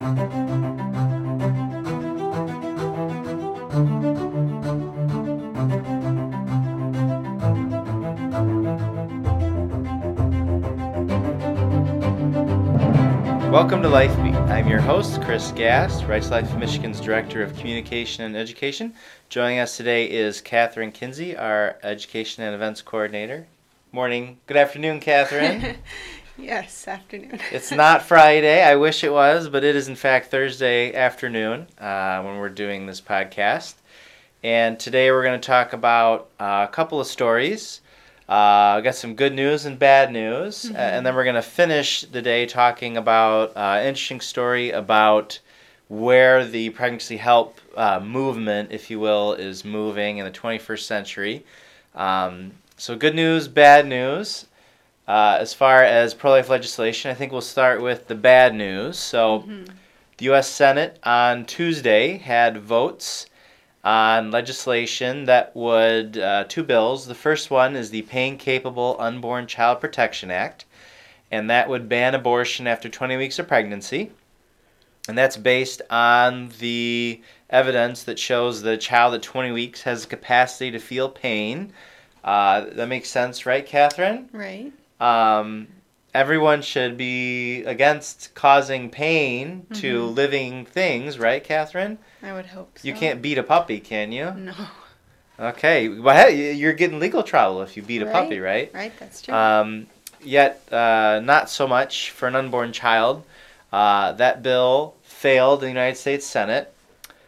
Welcome 0.00 0.22
to 13.82 13.88
LifeBeat. 13.88 14.36
I'm 14.48 14.68
your 14.68 14.80
host, 14.80 15.20
Chris 15.22 15.50
Gast, 15.50 16.04
Rights 16.04 16.30
Life 16.30 16.56
Michigan's 16.56 17.00
Director 17.00 17.42
of 17.42 17.56
Communication 17.56 18.22
and 18.22 18.36
Education. 18.36 18.94
Joining 19.28 19.58
us 19.58 19.76
today 19.76 20.08
is 20.08 20.40
Catherine 20.40 20.92
Kinsey, 20.92 21.36
our 21.36 21.76
Education 21.82 22.44
and 22.44 22.54
Events 22.54 22.82
Coordinator. 22.82 23.48
Morning. 23.90 24.38
Good 24.46 24.58
afternoon, 24.58 25.00
Catherine. 25.00 25.76
yes, 26.38 26.86
afternoon. 26.88 27.40
it's 27.52 27.70
not 27.70 28.02
Friday. 28.02 28.62
I 28.62 28.76
wish 28.76 29.04
it 29.04 29.12
was, 29.12 29.48
but 29.48 29.64
it 29.64 29.76
is 29.76 29.88
in 29.88 29.96
fact 29.96 30.30
Thursday 30.30 30.94
afternoon 30.94 31.66
uh, 31.78 32.22
when 32.22 32.38
we're 32.38 32.48
doing 32.48 32.86
this 32.86 33.00
podcast. 33.00 33.74
And 34.42 34.78
today 34.78 35.10
we're 35.10 35.24
going 35.24 35.40
to 35.40 35.46
talk 35.46 35.72
about 35.72 36.28
uh, 36.38 36.66
a 36.68 36.72
couple 36.72 37.00
of 37.00 37.06
stories. 37.06 37.80
Uh, 38.28 38.76
I 38.76 38.80
got 38.82 38.94
some 38.94 39.14
good 39.14 39.32
news 39.34 39.64
and 39.64 39.78
bad 39.78 40.12
news, 40.12 40.64
Mm-hmm. 40.64 40.76
and 40.76 41.04
then 41.06 41.14
we're 41.14 41.24
going 41.24 41.34
to 41.34 41.42
finish 41.42 42.02
the 42.02 42.22
day 42.22 42.46
talking 42.46 42.96
about 42.96 43.56
uh, 43.56 43.78
an 43.80 43.86
interesting 43.86 44.20
story 44.20 44.70
about 44.70 45.40
where 45.88 46.44
the 46.44 46.68
pregnancy 46.70 47.16
help 47.16 47.58
uh, 47.74 47.98
movement, 47.98 48.70
if 48.70 48.90
you 48.90 49.00
will, 49.00 49.32
is 49.32 49.64
moving 49.64 50.18
in 50.18 50.26
the 50.26 50.30
21st 50.30 50.80
century. 50.80 51.44
Um, 51.94 52.52
so, 52.76 52.94
good 52.94 53.14
news, 53.14 53.48
bad 53.48 53.86
news. 53.86 54.46
Uh, 55.08 55.38
as 55.40 55.54
far 55.54 55.82
as 55.82 56.12
pro 56.12 56.30
life 56.32 56.50
legislation, 56.50 57.10
I 57.10 57.14
think 57.14 57.32
we'll 57.32 57.40
start 57.40 57.80
with 57.80 58.08
the 58.08 58.14
bad 58.14 58.54
news. 58.54 58.98
So, 58.98 59.38
the 60.18 60.26
U.S. 60.26 60.48
Senate 60.48 60.98
on 61.02 61.46
Tuesday 61.46 62.18
had 62.18 62.58
votes 62.58 63.26
on 63.82 64.30
legislation 64.30 65.24
that 65.24 65.56
would, 65.56 66.18
uh, 66.18 66.44
two 66.46 66.62
bills. 66.62 67.06
The 67.06 67.14
first 67.14 67.50
one 67.50 67.74
is 67.74 67.88
the 67.88 68.02
Pain 68.02 68.36
Capable 68.36 68.96
Unborn 68.98 69.46
Child 69.46 69.80
Protection 69.80 70.30
Act, 70.30 70.66
and 71.30 71.48
that 71.48 71.70
would 71.70 71.88
ban 71.88 72.14
abortion 72.14 72.66
after 72.66 72.90
20 72.90 73.16
weeks 73.16 73.38
of 73.38 73.48
pregnancy. 73.48 74.10
And 75.08 75.16
that's 75.16 75.38
based 75.38 75.80
on 75.88 76.50
the 76.58 77.22
evidence 77.48 78.02
that 78.02 78.18
shows 78.18 78.62
a 78.62 78.76
child 78.76 79.14
at 79.14 79.22
20 79.22 79.52
weeks 79.52 79.82
has 79.82 80.02
the 80.02 80.08
capacity 80.08 80.70
to 80.72 80.78
feel 80.78 81.08
pain. 81.08 81.72
Uh, 82.22 82.66
that 82.72 82.88
makes 82.88 83.08
sense, 83.08 83.46
right, 83.46 83.64
Catherine? 83.64 84.28
Right. 84.32 84.70
Um, 85.00 85.68
everyone 86.14 86.62
should 86.62 86.96
be 86.96 87.62
against 87.64 88.34
causing 88.34 88.90
pain 88.90 89.66
to 89.74 90.02
Mhm. 90.02 90.14
living 90.14 90.64
things, 90.64 91.18
right, 91.18 91.42
Catherine? 91.42 91.98
I 92.22 92.32
would 92.32 92.46
hope 92.46 92.78
so. 92.78 92.88
You 92.88 92.94
can't 92.94 93.22
beat 93.22 93.38
a 93.38 93.42
puppy, 93.42 93.80
can 93.80 94.12
you? 94.12 94.32
No. 94.36 94.54
Okay, 95.40 95.88
well, 95.88 96.16
hey, 96.16 96.52
you're 96.52 96.72
getting 96.72 96.98
legal 96.98 97.22
trouble 97.22 97.62
if 97.62 97.76
you 97.76 97.82
beat 97.82 98.02
a 98.02 98.06
puppy, 98.06 98.40
right? 98.40 98.72
Right, 98.74 98.92
that's 98.98 99.22
true. 99.22 99.32
Um, 99.34 99.86
yet, 100.20 100.60
uh, 100.72 101.20
not 101.22 101.48
so 101.48 101.68
much 101.68 102.10
for 102.10 102.26
an 102.26 102.34
unborn 102.34 102.72
child. 102.72 103.24
Uh, 103.72 104.12
that 104.12 104.42
bill 104.42 104.94
failed 105.04 105.60
in 105.62 105.66
the 105.66 105.80
United 105.80 105.96
States 105.96 106.26
Senate. 106.26 106.72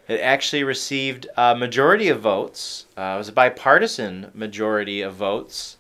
It 0.09 0.21
actually 0.21 0.65
received 0.65 1.29
a 1.37 1.55
majority 1.55 2.09
of 2.09 2.19
votes. 2.21 2.87
Uh, 2.97 3.13
it 3.15 3.19
was 3.19 3.29
a 3.29 3.33
bipartisan 3.33 4.33
majority 4.35 5.03
of 5.03 5.15
votes 5.15 5.77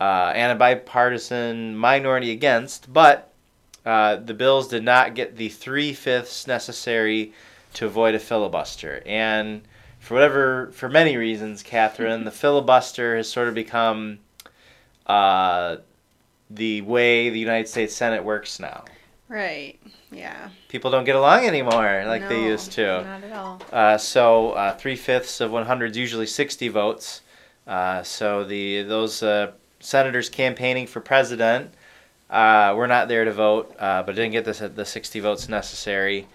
uh, 0.00 0.32
and 0.34 0.52
a 0.52 0.54
bipartisan 0.54 1.76
minority 1.76 2.30
against, 2.30 2.92
but 2.92 3.32
uh, 3.84 4.16
the 4.16 4.34
bills 4.34 4.68
did 4.68 4.84
not 4.84 5.14
get 5.14 5.36
the 5.36 5.48
three 5.48 5.92
fifths 5.92 6.46
necessary 6.46 7.32
to 7.74 7.86
avoid 7.86 8.14
a 8.14 8.18
filibuster. 8.18 9.02
And 9.06 9.62
for 9.98 10.14
whatever, 10.14 10.70
for 10.72 10.88
many 10.88 11.16
reasons, 11.16 11.62
Catherine, 11.62 12.24
the 12.24 12.30
filibuster 12.44 13.16
has 13.16 13.30
sort 13.30 13.48
of 13.48 13.54
become 13.54 14.18
uh, 15.06 15.76
the 16.50 16.82
way 16.82 17.30
the 17.30 17.38
United 17.38 17.68
States 17.68 17.94
Senate 17.94 18.24
works 18.24 18.60
now. 18.60 18.84
right. 19.28 19.78
Yeah. 20.10 20.48
People 20.68 20.90
don't 20.90 21.04
get 21.04 21.16
along 21.16 21.44
anymore 21.44 22.04
like 22.06 22.28
they 22.28 22.44
used 22.44 22.72
to. 22.72 23.02
Not 23.02 23.24
at 23.24 23.32
all. 23.32 23.62
Uh, 23.70 23.98
so 23.98 24.52
uh, 24.52 24.74
three 24.74 24.96
fifths 24.96 25.42
of 25.42 25.50
100 25.50 25.90
is 25.90 25.96
usually 25.98 26.24
60 26.24 26.68
votes. 26.68 27.20
Uh, 27.66 28.02
so 28.02 28.42
the 28.44 28.82
those 28.84 29.22
uh, 29.22 29.52
senators 29.80 30.28
campaigning 30.28 30.86
for 30.86 31.00
president 31.00 31.72
uh, 32.30 32.74
were 32.76 32.86
not 32.86 33.08
there 33.08 33.24
to 33.24 33.32
vote, 33.32 33.74
uh, 33.78 34.02
but 34.02 34.14
didn't 34.14 34.32
get 34.32 34.44
the 34.44 34.68
the 34.68 34.84
60 34.84 35.20
votes 35.20 35.48
necessary. 35.48 36.26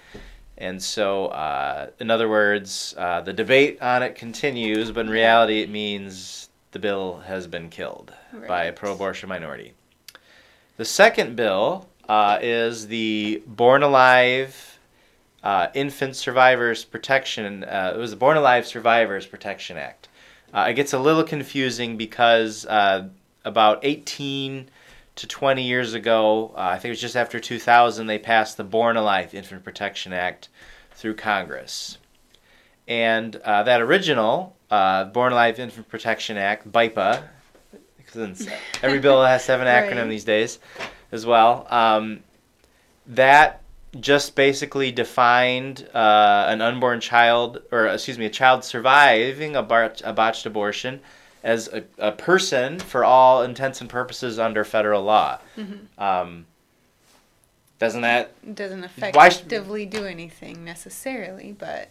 And 0.57 0.81
so, 0.81 1.27
uh, 1.27 1.87
in 1.99 2.11
other 2.11 2.29
words, 2.29 2.93
uh, 2.97 3.21
the 3.21 3.33
debate 3.33 3.81
on 3.81 4.03
it 4.03 4.15
continues, 4.15 4.91
but 4.91 5.05
in 5.05 5.11
reality, 5.11 5.61
it 5.61 5.69
means 5.69 6.49
the 6.71 6.79
bill 6.79 7.19
has 7.25 7.47
been 7.47 7.69
killed 7.69 8.13
by 8.47 8.65
a 8.65 8.73
pro-abortion 8.73 9.29
minority. 9.29 9.73
The 10.77 10.85
second 10.85 11.35
bill 11.35 11.87
uh, 12.07 12.39
is 12.41 12.87
the 12.87 13.43
Born 13.47 13.83
Alive 13.83 14.79
uh, 15.43 15.67
Infant 15.73 16.15
Survivors 16.15 16.83
Protection. 16.83 17.63
Uh, 17.63 17.93
it 17.95 17.97
was 17.97 18.11
the 18.11 18.17
Born 18.17 18.37
Alive 18.37 18.65
Survivors 18.65 19.25
Protection 19.25 19.77
Act. 19.77 20.07
Uh, 20.53 20.67
it 20.69 20.73
gets 20.73 20.93
a 20.93 20.99
little 20.99 21.23
confusing 21.23 21.97
because 21.97 22.65
uh, 22.67 23.07
about 23.45 23.79
18 23.83 24.69
to 25.15 25.27
20 25.27 25.63
years 25.63 25.93
ago, 25.93 26.53
uh, 26.55 26.61
I 26.61 26.73
think 26.73 26.85
it 26.85 26.89
was 26.89 27.01
just 27.01 27.15
after 27.15 27.39
2000, 27.39 28.07
they 28.07 28.17
passed 28.17 28.57
the 28.57 28.63
Born 28.63 28.97
Alive 28.97 29.33
Infant 29.33 29.63
Protection 29.63 30.13
Act 30.13 30.49
through 30.91 31.15
Congress. 31.15 31.97
And 32.87 33.35
uh, 33.37 33.63
that 33.63 33.81
original 33.81 34.55
uh, 34.71 35.05
Born 35.05 35.33
Alive 35.33 35.59
Infant 35.59 35.87
Protection 35.87 36.37
Act, 36.37 36.71
BIPA, 36.71 37.23
since 38.11 38.47
every 38.81 38.99
bill 38.99 39.23
has 39.25 39.45
to 39.45 39.51
have 39.51 39.61
an 39.61 39.67
acronym 39.67 40.01
Right. 40.01 40.09
these 40.09 40.23
days 40.23 40.59
as 41.11 41.25
well, 41.25 41.67
um, 41.69 42.21
that 43.07 43.61
just 43.99 44.35
basically 44.35 44.91
defined 44.91 45.87
uh, 45.93 46.45
an 46.47 46.61
unborn 46.61 46.99
child, 46.99 47.61
or 47.71 47.85
excuse 47.85 48.17
me, 48.17 48.25
a 48.25 48.29
child 48.29 48.63
surviving 48.63 49.55
a 49.55 49.61
botched 49.61 50.45
abortion 50.45 50.99
as 51.43 51.67
a, 51.67 51.83
a 51.97 52.11
person 52.11 52.79
for 52.79 53.03
all 53.03 53.43
intents 53.43 53.81
and 53.81 53.89
purposes 53.89 54.39
under 54.39 54.63
federal 54.63 55.03
law. 55.03 55.39
Mhm. 55.57 55.79
Um, 55.97 56.45
doesn't 57.79 58.01
that 58.01 58.55
doesn't 58.55 58.81
Why 59.13 59.29
sh- 59.29 59.35
effectively 59.35 59.85
do 59.85 60.05
anything 60.05 60.63
necessarily, 60.63 61.51
but 61.57 61.89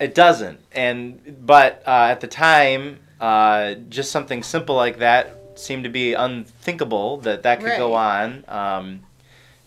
It 0.00 0.14
doesn't, 0.14 0.60
and 0.72 1.36
but 1.46 1.82
uh, 1.86 2.08
at 2.10 2.20
the 2.20 2.26
time, 2.26 2.98
uh, 3.20 3.74
just 3.88 4.10
something 4.10 4.42
simple 4.42 4.74
like 4.74 4.98
that 4.98 5.34
seemed 5.54 5.84
to 5.84 5.90
be 5.90 6.14
unthinkable 6.14 7.18
that 7.18 7.42
that 7.44 7.60
could 7.60 7.76
go 7.78 7.94
on. 7.94 8.44
Um, 8.48 9.00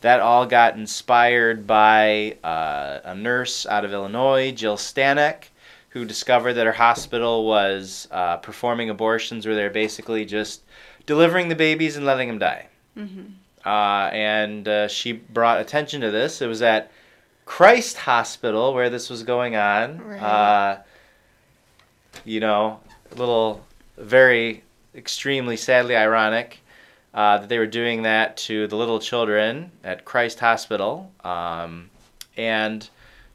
that 0.02 0.20
all 0.20 0.47
got 0.47 0.75
inspired 0.75 1.68
by 1.68 2.36
uh, 2.44 3.00
a 3.03 3.14
nurse 3.14 3.68
out 3.68 3.86
of 3.86 3.94
Illinois, 3.94 4.52
Jill 4.52 4.75
Stanek, 4.78 5.50
who 5.91 6.06
discovered 6.06 6.53
that 6.53 6.66
her 6.66 6.72
hospital 6.72 7.46
was 7.46 8.07
uh, 8.12 8.38
performing 8.38 8.90
abortions 8.90 9.46
where 9.46 9.56
they're 9.56 9.69
basically 9.69 10.25
just 10.25 10.63
delivering 11.06 11.50
the 11.50 11.56
babies 11.56 11.97
and 11.97 12.06
letting 12.06 12.28
them 12.28 12.40
die. 12.40 12.68
mhm. 12.97 13.31
uh, 13.66 14.09
and 14.13 14.68
uh, 14.68 14.88
she 14.88 15.12
brought 15.13 15.59
attention 15.59 16.02
to 16.02 16.12
this. 16.12 16.41
It 16.41 16.47
was 16.47 16.62
at 16.62 16.91
Christ 17.46 17.97
Hospital 17.97 18.74
where 18.74 18.90
this 18.90 19.09
was 19.09 19.24
going 19.24 19.56
on. 19.56 20.00
Right. 20.00 20.22
Uh, 20.22 20.78
you 22.25 22.40
know, 22.40 22.79
a 23.12 23.16
little, 23.16 23.63
very, 23.97 24.63
extremely, 24.96 25.58
sadly 25.58 25.96
ironic 25.96 26.59
uh, 27.13 27.40
that 27.40 27.50
they 27.50 27.58
were 27.58 27.68
doing 27.68 28.03
that 28.03 28.38
to 28.38 28.68
the 28.68 28.75
little 28.75 29.00
children 29.00 29.72
at 29.84 30.06
Christ 30.06 30.40
Hospital. 30.40 31.12
Um, 31.23 31.90
and 32.38 32.88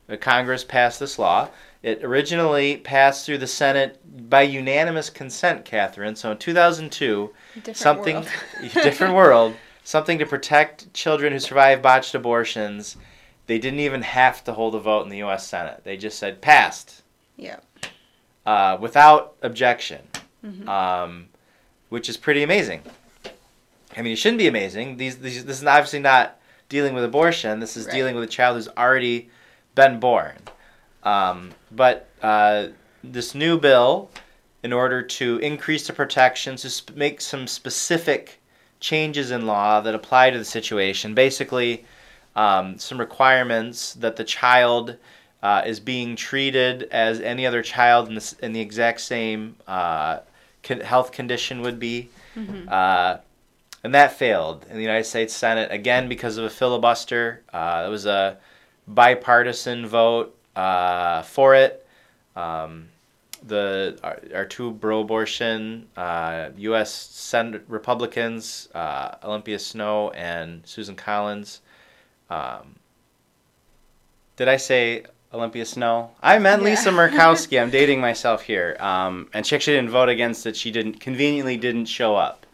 the 0.06 0.16
Congress 0.16 0.64
passed 0.64 1.00
this 1.00 1.18
law. 1.18 1.48
It 1.82 2.02
originally 2.02 2.78
passed 2.78 3.26
through 3.26 3.38
the 3.38 3.46
Senate 3.46 4.00
by 4.30 4.42
unanimous 4.42 5.10
consent, 5.10 5.64
Catherine. 5.64 6.16
So 6.16 6.32
in 6.32 6.38
2002, 6.38 7.32
different 7.54 7.76
something 7.76 8.14
world. 8.16 8.28
different 8.74 9.14
world 9.14 9.54
something 9.84 10.18
to 10.18 10.26
protect 10.26 10.92
children 10.92 11.32
who 11.32 11.38
survive 11.38 11.80
botched 11.80 12.12
abortions 12.14 12.96
they 13.46 13.56
didn't 13.56 13.78
even 13.78 14.02
have 14.02 14.42
to 14.42 14.52
hold 14.52 14.74
a 14.74 14.80
vote 14.80 15.02
in 15.04 15.08
the 15.10 15.18
us 15.22 15.46
senate 15.46 15.80
they 15.84 15.96
just 15.96 16.18
said 16.18 16.40
passed 16.42 17.02
Yep. 17.36 17.64
uh, 18.44 18.76
without 18.80 19.36
objection 19.42 20.00
Mhm. 20.44 20.66
um, 20.68 21.28
which 21.88 22.08
is 22.08 22.16
pretty 22.16 22.42
amazing 22.42 22.82
i 23.96 24.02
mean 24.02 24.12
it 24.14 24.16
shouldn't 24.16 24.38
be 24.38 24.48
amazing 24.48 24.96
these, 24.96 25.18
these 25.18 25.44
this 25.44 25.60
is 25.60 25.66
obviously 25.66 26.00
not 26.00 26.36
dealing 26.68 26.92
with 26.92 27.04
abortion 27.04 27.60
this 27.60 27.76
is 27.76 27.86
Right. 27.86 27.94
dealing 27.94 28.14
with 28.16 28.24
a 28.24 28.32
child 28.32 28.56
who's 28.56 28.68
already 28.76 29.30
been 29.76 30.00
born 30.00 30.34
um, 31.06 31.52
but 31.70 32.08
uh, 32.20 32.66
this 33.02 33.34
new 33.34 33.58
bill 33.58 34.10
in 34.62 34.72
order 34.72 35.00
to 35.00 35.38
increase 35.38 35.86
the 35.86 35.92
protections, 35.92 36.62
to 36.62 36.70
sp- 36.70 36.96
make 36.96 37.20
some 37.20 37.46
specific 37.46 38.40
changes 38.80 39.30
in 39.30 39.46
law 39.46 39.80
that 39.80 39.94
apply 39.94 40.30
to 40.30 40.38
the 40.38 40.44
situation. 40.44 41.14
Basically, 41.14 41.84
um, 42.34 42.76
some 42.78 42.98
requirements 42.98 43.94
that 43.94 44.16
the 44.16 44.24
child 44.24 44.96
uh, 45.42 45.62
is 45.64 45.78
being 45.78 46.16
treated 46.16 46.82
as 46.90 47.20
any 47.20 47.46
other 47.46 47.62
child 47.62 48.08
in 48.08 48.16
the, 48.16 48.34
in 48.42 48.52
the 48.52 48.60
exact 48.60 49.00
same 49.00 49.54
uh, 49.68 50.18
con- 50.64 50.80
health 50.80 51.12
condition 51.12 51.62
would 51.62 51.78
be. 51.78 52.08
Mm-hmm. 52.34 52.68
Uh, 52.68 53.18
and 53.84 53.94
that 53.94 54.18
failed 54.18 54.66
in 54.68 54.74
the 54.74 54.82
United 54.82 55.04
States 55.04 55.32
Senate 55.32 55.70
again 55.70 56.08
because 56.08 56.36
of 56.36 56.44
a 56.44 56.50
filibuster. 56.50 57.44
Uh, 57.52 57.84
it 57.86 57.90
was 57.90 58.06
a 58.06 58.36
bipartisan 58.88 59.86
vote 59.86 60.35
uh, 60.56 61.22
for 61.22 61.54
it. 61.54 61.86
Um, 62.34 62.88
the 63.46 63.98
our, 64.02 64.20
our 64.34 64.44
two 64.44 64.72
pro-abortion 64.80 65.86
uh, 65.96 66.48
U.S. 66.56 66.92
Senate 66.92 67.62
Republicans, 67.68 68.68
uh, 68.74 69.14
Olympia 69.22 69.58
Snowe 69.58 70.10
and 70.10 70.66
Susan 70.66 70.96
Collins. 70.96 71.60
Um, 72.28 72.76
did 74.36 74.48
I 74.48 74.56
say 74.56 75.04
Olympia 75.32 75.64
Snowe? 75.64 76.10
I 76.22 76.38
meant 76.38 76.62
Yeah. 76.62 76.70
Lisa 76.70 76.90
Murkowski. 76.90 77.60
I'm 77.60 77.70
dating 77.70 78.00
myself 78.00 78.42
here. 78.42 78.76
Um, 78.80 79.28
and 79.32 79.46
she 79.46 79.54
actually 79.54 79.76
didn't 79.76 79.90
vote 79.90 80.08
against 80.08 80.46
it. 80.46 80.56
She 80.56 80.70
didn't 80.70 80.94
conveniently 81.00 81.56
didn't 81.56 81.86
show 81.86 82.16
up. 82.16 82.46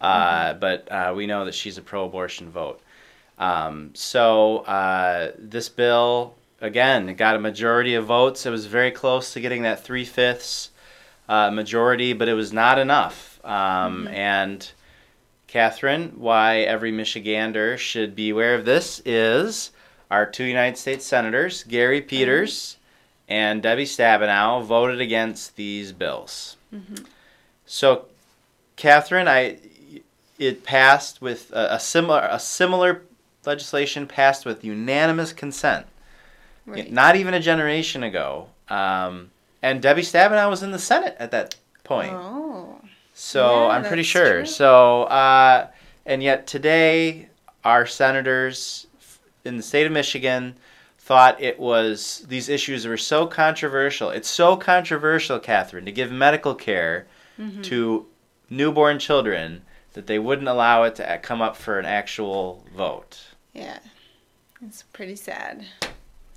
Uh, 0.00 0.52
But 0.54 0.90
uh, 0.92 1.12
we 1.16 1.26
know 1.26 1.44
that 1.46 1.54
she's 1.54 1.78
a 1.78 1.82
pro-abortion 1.82 2.50
vote. 2.50 2.80
Um, 3.38 3.90
so 3.94 4.58
uh, 4.58 5.32
this 5.38 5.68
bill 5.68 6.34
again 6.60 7.08
it 7.08 7.14
got 7.14 7.36
a 7.36 7.38
majority 7.40 7.94
of 7.94 8.06
votes. 8.06 8.46
It 8.46 8.50
was 8.50 8.66
very 8.66 8.90
close 8.90 9.32
to 9.32 9.40
getting 9.40 9.62
that 9.62 9.82
three 9.84 10.04
fifths 10.04 10.70
uh, 11.28 11.50
majority, 11.50 12.12
but 12.12 12.28
it 12.28 12.34
was 12.34 12.52
not 12.52 12.78
enough. 12.78 13.40
Um, 13.44 14.06
And 14.08 14.70
Catherine, 15.46 16.12
why 16.16 16.58
every 16.60 16.92
Michigander 16.92 17.78
should 17.78 18.14
be 18.16 18.30
aware 18.30 18.54
of 18.54 18.64
this 18.64 19.00
is 19.04 19.70
our 20.10 20.26
two 20.26 20.44
United 20.44 20.76
States 20.76 21.04
senators, 21.04 21.62
Gary 21.64 22.00
Peters 22.00 22.76
and 23.28 23.62
Debbie 23.62 23.84
Stabenow, 23.86 24.62
voted 24.64 25.00
against 25.00 25.56
these 25.56 25.92
bills. 25.92 26.56
So, 27.64 28.04
Catherine, 28.76 29.28
I 29.28 29.58
it 30.38 30.62
passed 30.64 31.22
with 31.22 31.50
a, 31.52 31.74
a 31.74 31.80
similar 31.80 32.28
a 32.30 32.38
similar 32.38 33.02
legislation 33.44 34.06
passed 34.06 34.44
with 34.44 34.64
unanimous 34.64 35.32
consent. 35.32 35.86
Right. 36.66 36.90
Not 36.90 37.16
even 37.16 37.32
a 37.34 37.40
generation 37.40 38.02
ago. 38.02 38.48
Um, 38.68 39.30
and 39.62 39.80
Debbie 39.80 40.02
Stabenow 40.02 40.50
was 40.50 40.62
in 40.62 40.72
the 40.72 40.78
Senate 40.78 41.16
at 41.18 41.30
that 41.30 41.54
point. 41.84 42.12
Oh. 42.12 42.80
So 43.14 43.66
Yeah, 43.68 43.74
I'm 43.74 43.84
pretty 43.84 44.02
sure. 44.02 44.38
true. 44.38 44.46
So, 44.46 45.04
uh, 45.04 45.68
and 46.04 46.22
yet 46.22 46.46
today, 46.46 47.28
our 47.64 47.86
senators 47.86 48.86
in 49.44 49.56
the 49.56 49.62
state 49.62 49.86
of 49.86 49.92
Michigan 49.92 50.56
thought 50.98 51.40
it 51.40 51.58
was 51.58 52.24
these 52.28 52.48
issues 52.48 52.86
were 52.86 52.96
so 52.96 53.26
controversial. 53.26 54.10
It's 54.10 54.28
so 54.28 54.56
controversial, 54.56 55.38
Catherine, 55.38 55.84
to 55.86 55.92
give 55.92 56.10
medical 56.12 56.54
care 56.54 57.06
Mm-hmm. 57.38 57.60
to 57.62 58.06
newborn 58.48 58.98
children 58.98 59.60
that 59.92 60.06
they 60.06 60.18
wouldn't 60.18 60.48
allow 60.48 60.84
it 60.84 60.94
to 60.94 61.18
come 61.22 61.42
up 61.42 61.54
for 61.54 61.78
an 61.78 61.84
actual 61.84 62.64
vote. 62.74 63.18
Yeah. 63.52 63.78
It's 64.64 64.84
pretty 64.84 65.16
sad. 65.16 65.66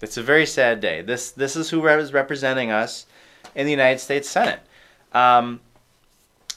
It's 0.01 0.17
a 0.17 0.23
very 0.23 0.45
sad 0.45 0.79
day. 0.79 1.01
This 1.01 1.31
this 1.31 1.55
is 1.55 1.69
who 1.69 1.85
is 1.87 2.13
representing 2.13 2.71
us 2.71 3.05
in 3.55 3.65
the 3.65 3.71
United 3.71 3.99
States 3.99 4.29
Senate. 4.29 4.61
Um, 5.13 5.59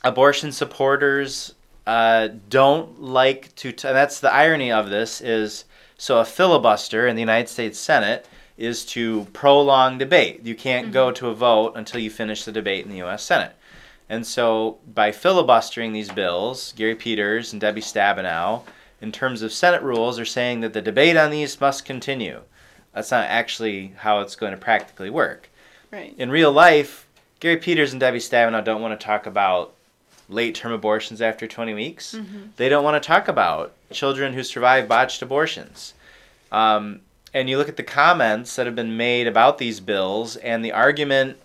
abortion 0.05 0.53
supporters 0.53 1.55
uh, 1.87 2.29
don't 2.49 3.03
like 3.03 3.55
to. 3.57 3.73
T- 3.73 3.89
and 3.89 3.97
that's 3.97 4.21
the 4.21 4.33
irony 4.33 4.71
of 4.71 4.91
this 4.91 5.21
is 5.21 5.65
so 5.99 6.19
a 6.19 6.25
filibuster 6.25 7.07
in 7.07 7.17
the 7.17 7.23
United 7.23 7.49
States 7.49 7.79
Senate 7.79 8.27
is 8.57 8.85
to 8.85 9.25
prolong 9.33 9.99
debate. 9.99 10.45
You 10.45 10.55
can't 10.55 10.93
go 10.93 11.11
to 11.11 11.29
a 11.29 11.35
vote 11.35 11.73
until 11.75 12.01
you 12.01 12.11
finish 12.11 12.45
the 12.45 12.53
debate 12.53 12.85
in 12.85 12.91
the 12.91 12.99
U.S. 12.99 13.25
Senate. 13.25 13.57
And 14.09 14.27
so 14.27 14.79
by 14.95 15.11
filibustering 15.11 15.93
these 15.93 16.13
bills, 16.13 16.75
Gary 16.77 16.95
Peters 16.95 17.53
and 17.53 17.61
Debbie 17.61 17.81
Stabenow, 17.81 18.63
in 19.01 19.11
terms 19.11 19.43
of 19.43 19.53
Senate 19.53 19.83
rules, 19.83 20.19
are 20.19 20.25
saying 20.25 20.61
that 20.61 20.75
the 20.75 20.83
debate 20.83 21.17
on 21.17 21.31
these 21.31 21.61
must 21.61 21.85
continue. 21.85 22.43
That's 22.93 23.11
not 23.11 23.25
actually 23.25 23.95
how 23.97 24.21
it's 24.21 24.37
going 24.37 24.53
to 24.53 24.59
practically 24.59 25.11
work. 25.11 25.49
Right. 25.91 26.15
In 26.19 26.31
real 26.31 26.53
life, 26.53 27.07
Gary 27.41 27.57
Peters 27.57 27.93
and 27.93 28.01
Debbie 28.01 28.19
Stabenow 28.19 28.65
don't 28.65 28.83
want 28.83 28.99
to 28.99 29.05
talk 29.05 29.27
about 29.27 29.75
late 30.29 30.55
term 30.55 30.73
abortions 30.73 31.21
after 31.21 31.47
20 31.47 31.75
weeks. 31.75 32.13
They 32.57 32.69
don't 32.69 32.85
want 32.85 33.03
to 33.03 33.07
talk 33.07 33.29
about 33.29 33.75
children 33.91 34.33
who 34.33 34.43
survive 34.43 34.89
botched 34.89 35.23
abortions. 35.23 35.95
Um, 36.51 37.01
and 37.35 37.49
you 37.49 37.59
look 37.59 37.69
at 37.69 37.77
the 37.77 37.83
comments 37.83 38.57
that 38.57 38.67
have 38.67 38.77
been 38.77 38.97
made 38.97 39.27
about 39.27 39.59
these 39.59 39.81
bills, 39.81 40.37
and 40.37 40.65
the 40.65 40.73
argument 40.73 41.39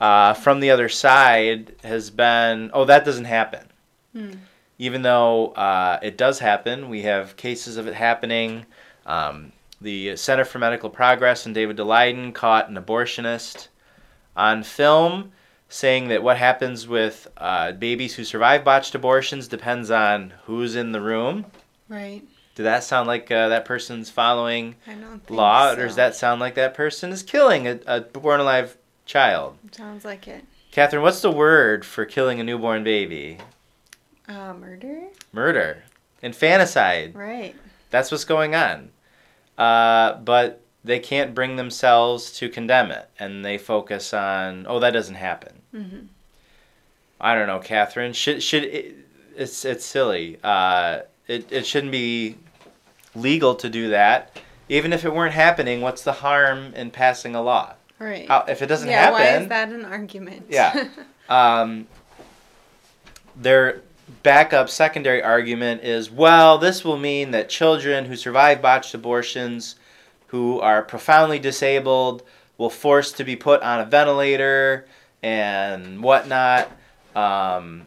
uh, 0.00 0.34
from 0.34 0.60
the 0.60 0.70
other 0.70 0.88
side 0.88 1.74
has 1.82 2.10
been, 2.10 2.70
oh, 2.74 2.84
that 2.84 3.04
doesn't 3.04 3.24
happen. 3.24 3.66
Hmm. 4.12 4.32
Even 4.78 5.02
though 5.02 5.48
uh, 5.52 5.98
it 6.02 6.18
does 6.18 6.38
happen, 6.38 6.88
we 6.88 7.02
have 7.02 7.36
cases 7.36 7.76
of 7.76 7.86
it 7.86 7.94
happening. 7.94 8.66
Um, 9.06 9.52
the 9.82 10.16
Center 10.16 10.44
for 10.44 10.58
Medical 10.58 10.90
Progress 10.90 11.46
and 11.46 11.54
David 11.54 11.76
Daleiden 11.76 12.34
caught 12.34 12.68
an 12.68 12.76
abortionist 12.76 13.68
on 14.36 14.62
film 14.62 15.32
saying 15.68 16.08
that 16.08 16.22
what 16.22 16.36
happens 16.36 16.86
with 16.86 17.28
uh, 17.38 17.72
babies 17.72 18.14
who 18.14 18.24
survive 18.24 18.64
botched 18.64 18.94
abortions 18.94 19.48
depends 19.48 19.90
on 19.90 20.32
who's 20.44 20.76
in 20.76 20.92
the 20.92 21.00
room. 21.00 21.46
Right. 21.88 22.22
Did 22.54 22.64
that 22.64 22.84
sound 22.84 23.06
like 23.08 23.30
uh, 23.30 23.48
that 23.48 23.64
person's 23.64 24.10
following 24.10 24.76
I 24.86 24.94
don't 24.94 25.20
think 25.26 25.30
law, 25.30 25.72
so. 25.72 25.80
or 25.80 25.86
does 25.86 25.96
that 25.96 26.14
sound 26.14 26.40
like 26.40 26.54
that 26.56 26.74
person 26.74 27.10
is 27.10 27.22
killing 27.22 27.66
a, 27.66 27.80
a 27.86 28.00
born 28.02 28.40
alive 28.40 28.76
child? 29.06 29.56
Sounds 29.70 30.04
like 30.04 30.28
it. 30.28 30.44
Catherine, 30.70 31.02
what's 31.02 31.22
the 31.22 31.30
word 31.30 31.84
for 31.84 32.04
killing 32.04 32.40
a 32.40 32.44
newborn 32.44 32.84
baby? 32.84 33.38
Uh, 34.28 34.52
murder? 34.52 35.08
Murder. 35.32 35.84
Infanticide. 36.22 37.14
Right. 37.14 37.56
That's 37.90 38.10
what's 38.10 38.24
going 38.24 38.54
on. 38.54 38.90
Uh, 39.58 40.14
but 40.16 40.62
they 40.84 40.98
can't 40.98 41.34
bring 41.34 41.56
themselves 41.56 42.32
to 42.32 42.48
condemn 42.48 42.90
it, 42.90 43.08
and 43.18 43.44
they 43.44 43.58
focus 43.58 44.12
on, 44.12 44.66
oh, 44.68 44.80
that 44.80 44.92
doesn't 44.92 45.14
happen. 45.14 45.60
Mm-hmm. 45.74 46.06
I 47.20 47.34
don't 47.34 47.46
know, 47.46 47.60
Catherine. 47.60 48.12
Should 48.12 48.42
should 48.42 48.64
it, 48.64 48.96
it's 49.36 49.64
it's 49.64 49.84
silly. 49.84 50.38
Uh, 50.42 51.00
it 51.28 51.50
it 51.52 51.66
shouldn't 51.66 51.92
be 51.92 52.36
legal 53.14 53.54
to 53.54 53.70
do 53.70 53.90
that. 53.90 54.36
Even 54.68 54.92
if 54.92 55.04
it 55.04 55.14
weren't 55.14 55.34
happening, 55.34 55.80
what's 55.80 56.02
the 56.02 56.12
harm 56.12 56.74
in 56.74 56.90
passing 56.90 57.34
a 57.34 57.42
law? 57.42 57.74
Right. 57.98 58.26
How, 58.26 58.44
if 58.48 58.62
it 58.62 58.66
doesn't 58.66 58.88
yeah, 58.88 59.02
happen, 59.02 59.12
why 59.12 59.36
is 59.36 59.48
that 59.48 59.68
an 59.68 59.84
argument? 59.84 60.46
Yeah. 60.48 60.88
um, 61.28 61.86
their 63.36 63.82
backup 64.22 64.68
secondary 64.68 65.22
argument 65.22 65.82
is 65.82 66.10
well, 66.10 66.58
this 66.58 66.84
will 66.84 66.98
mean 66.98 67.30
that 67.32 67.48
children 67.48 68.04
who 68.04 68.16
survive 68.16 68.62
botched 68.62 68.94
abortions, 68.94 69.76
who 70.28 70.60
are 70.60 70.82
profoundly 70.82 71.38
disabled, 71.38 72.22
will 72.58 72.70
force 72.70 73.12
to 73.12 73.24
be 73.24 73.36
put 73.36 73.62
on 73.62 73.80
a 73.80 73.84
ventilator 73.84 74.86
and 75.22 76.02
whatnot. 76.02 76.70
Um, 77.14 77.86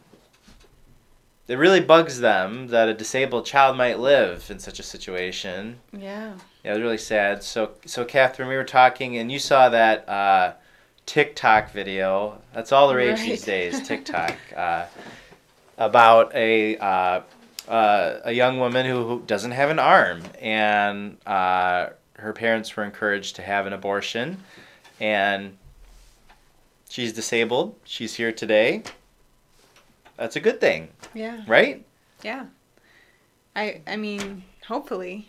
it 1.48 1.56
really 1.56 1.80
bugs 1.80 2.18
them 2.20 2.68
that 2.68 2.88
a 2.88 2.94
disabled 2.94 3.46
child 3.46 3.76
might 3.76 3.98
live 3.98 4.50
in 4.50 4.58
such 4.58 4.80
a 4.80 4.82
situation. 4.82 5.78
yeah. 5.92 6.34
Yeah, 6.64 6.72
it 6.72 6.78
was 6.78 6.82
really 6.82 6.98
sad. 6.98 7.44
So, 7.44 7.74
so 7.84 8.04
Catherine, 8.04 8.48
we 8.48 8.56
were 8.56 8.64
talking, 8.64 9.18
and 9.18 9.30
you 9.30 9.38
saw 9.38 9.68
that 9.68 10.08
uh, 10.08 10.54
TikTok 11.06 11.70
video. 11.70 12.42
That's 12.52 12.72
all 12.72 12.88
the 12.88 12.96
rage 12.96 13.20
these 13.20 13.44
days. 13.44 13.80
TikTok 13.86 14.34
uh, 14.56 14.86
about 15.78 16.34
a 16.34 16.76
uh, 16.78 17.20
uh, 17.68 18.20
a 18.24 18.32
young 18.32 18.58
woman 18.58 18.86
who, 18.86 19.06
who 19.06 19.22
doesn't 19.26 19.50
have 19.50 19.70
an 19.70 19.78
arm, 19.78 20.22
and 20.40 21.16
uh, 21.26 21.88
her 22.14 22.32
parents 22.32 22.76
were 22.76 22.84
encouraged 22.84 23.36
to 23.36 23.42
have 23.42 23.66
an 23.66 23.72
abortion, 23.72 24.38
and 25.00 25.56
she's 26.88 27.12
disabled. 27.12 27.74
She's 27.84 28.14
here 28.14 28.32
today. 28.32 28.82
That's 30.16 30.36
a 30.36 30.40
good 30.40 30.60
thing, 30.60 30.88
Yeah. 31.14 31.42
right? 31.46 31.84
Yeah. 32.22 32.46
I 33.54 33.80
I 33.86 33.96
mean, 33.96 34.44
hopefully. 34.66 35.28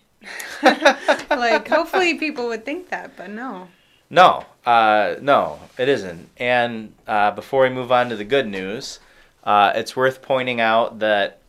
like 0.63 1.67
hopefully 1.67 2.15
people 2.15 2.47
would 2.47 2.65
think 2.65 2.89
that, 2.89 3.15
but 3.17 3.29
no. 3.29 3.67
No, 4.09 4.45
uh, 4.65 5.15
no, 5.21 5.59
it 5.77 5.89
isn't. 5.89 6.29
And 6.37 6.93
uh, 7.07 7.31
before 7.31 7.63
we 7.63 7.69
move 7.69 7.91
on 7.91 8.09
to 8.09 8.15
the 8.15 8.23
good 8.23 8.47
news, 8.47 8.99
uh, 9.47 9.71
it's 9.75 9.95
worth 9.95 10.21
pointing 10.21 10.59
out 10.59 10.99
that 10.99 11.39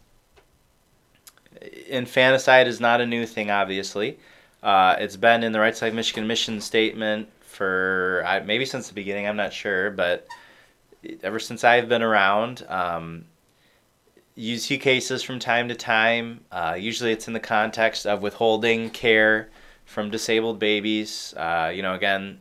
infanticide 1.88 2.68
is 2.68 2.78
not 2.78 3.00
a 3.00 3.06
new 3.06 3.26
thing, 3.26 3.50
obviously. 3.50 4.20
Uh, 4.62 4.94
it's 5.00 5.16
been 5.16 5.42
in 5.42 5.50
the 5.50 5.58
Right 5.58 5.76
Side 5.76 5.92
Michigan 5.92 6.26
mission 6.28 6.60
statement 6.60 7.28
for 7.40 8.24
maybe 8.46 8.64
since 8.64 8.86
the 8.86 8.94
beginning, 8.94 9.26
I'm 9.26 9.36
not 9.36 9.52
sure, 9.52 9.90
but 9.90 10.28
ever 11.24 11.40
since 11.40 11.64
I've 11.64 11.88
been 11.88 12.02
around. 12.02 12.64
Um, 12.68 13.24
you 14.36 14.58
see 14.58 14.78
cases 14.78 15.24
from 15.24 15.40
time 15.40 15.68
to 15.68 15.74
time. 15.74 16.44
Uh, 16.52 16.76
usually 16.78 17.10
it's 17.10 17.26
in 17.26 17.34
the 17.34 17.40
context 17.40 18.06
of 18.06 18.22
withholding 18.22 18.90
care 18.90 19.50
from 19.84 20.08
disabled 20.08 20.60
babies. 20.60 21.34
Uh, 21.36 21.72
you 21.74 21.82
know, 21.82 21.94
again, 21.94 22.38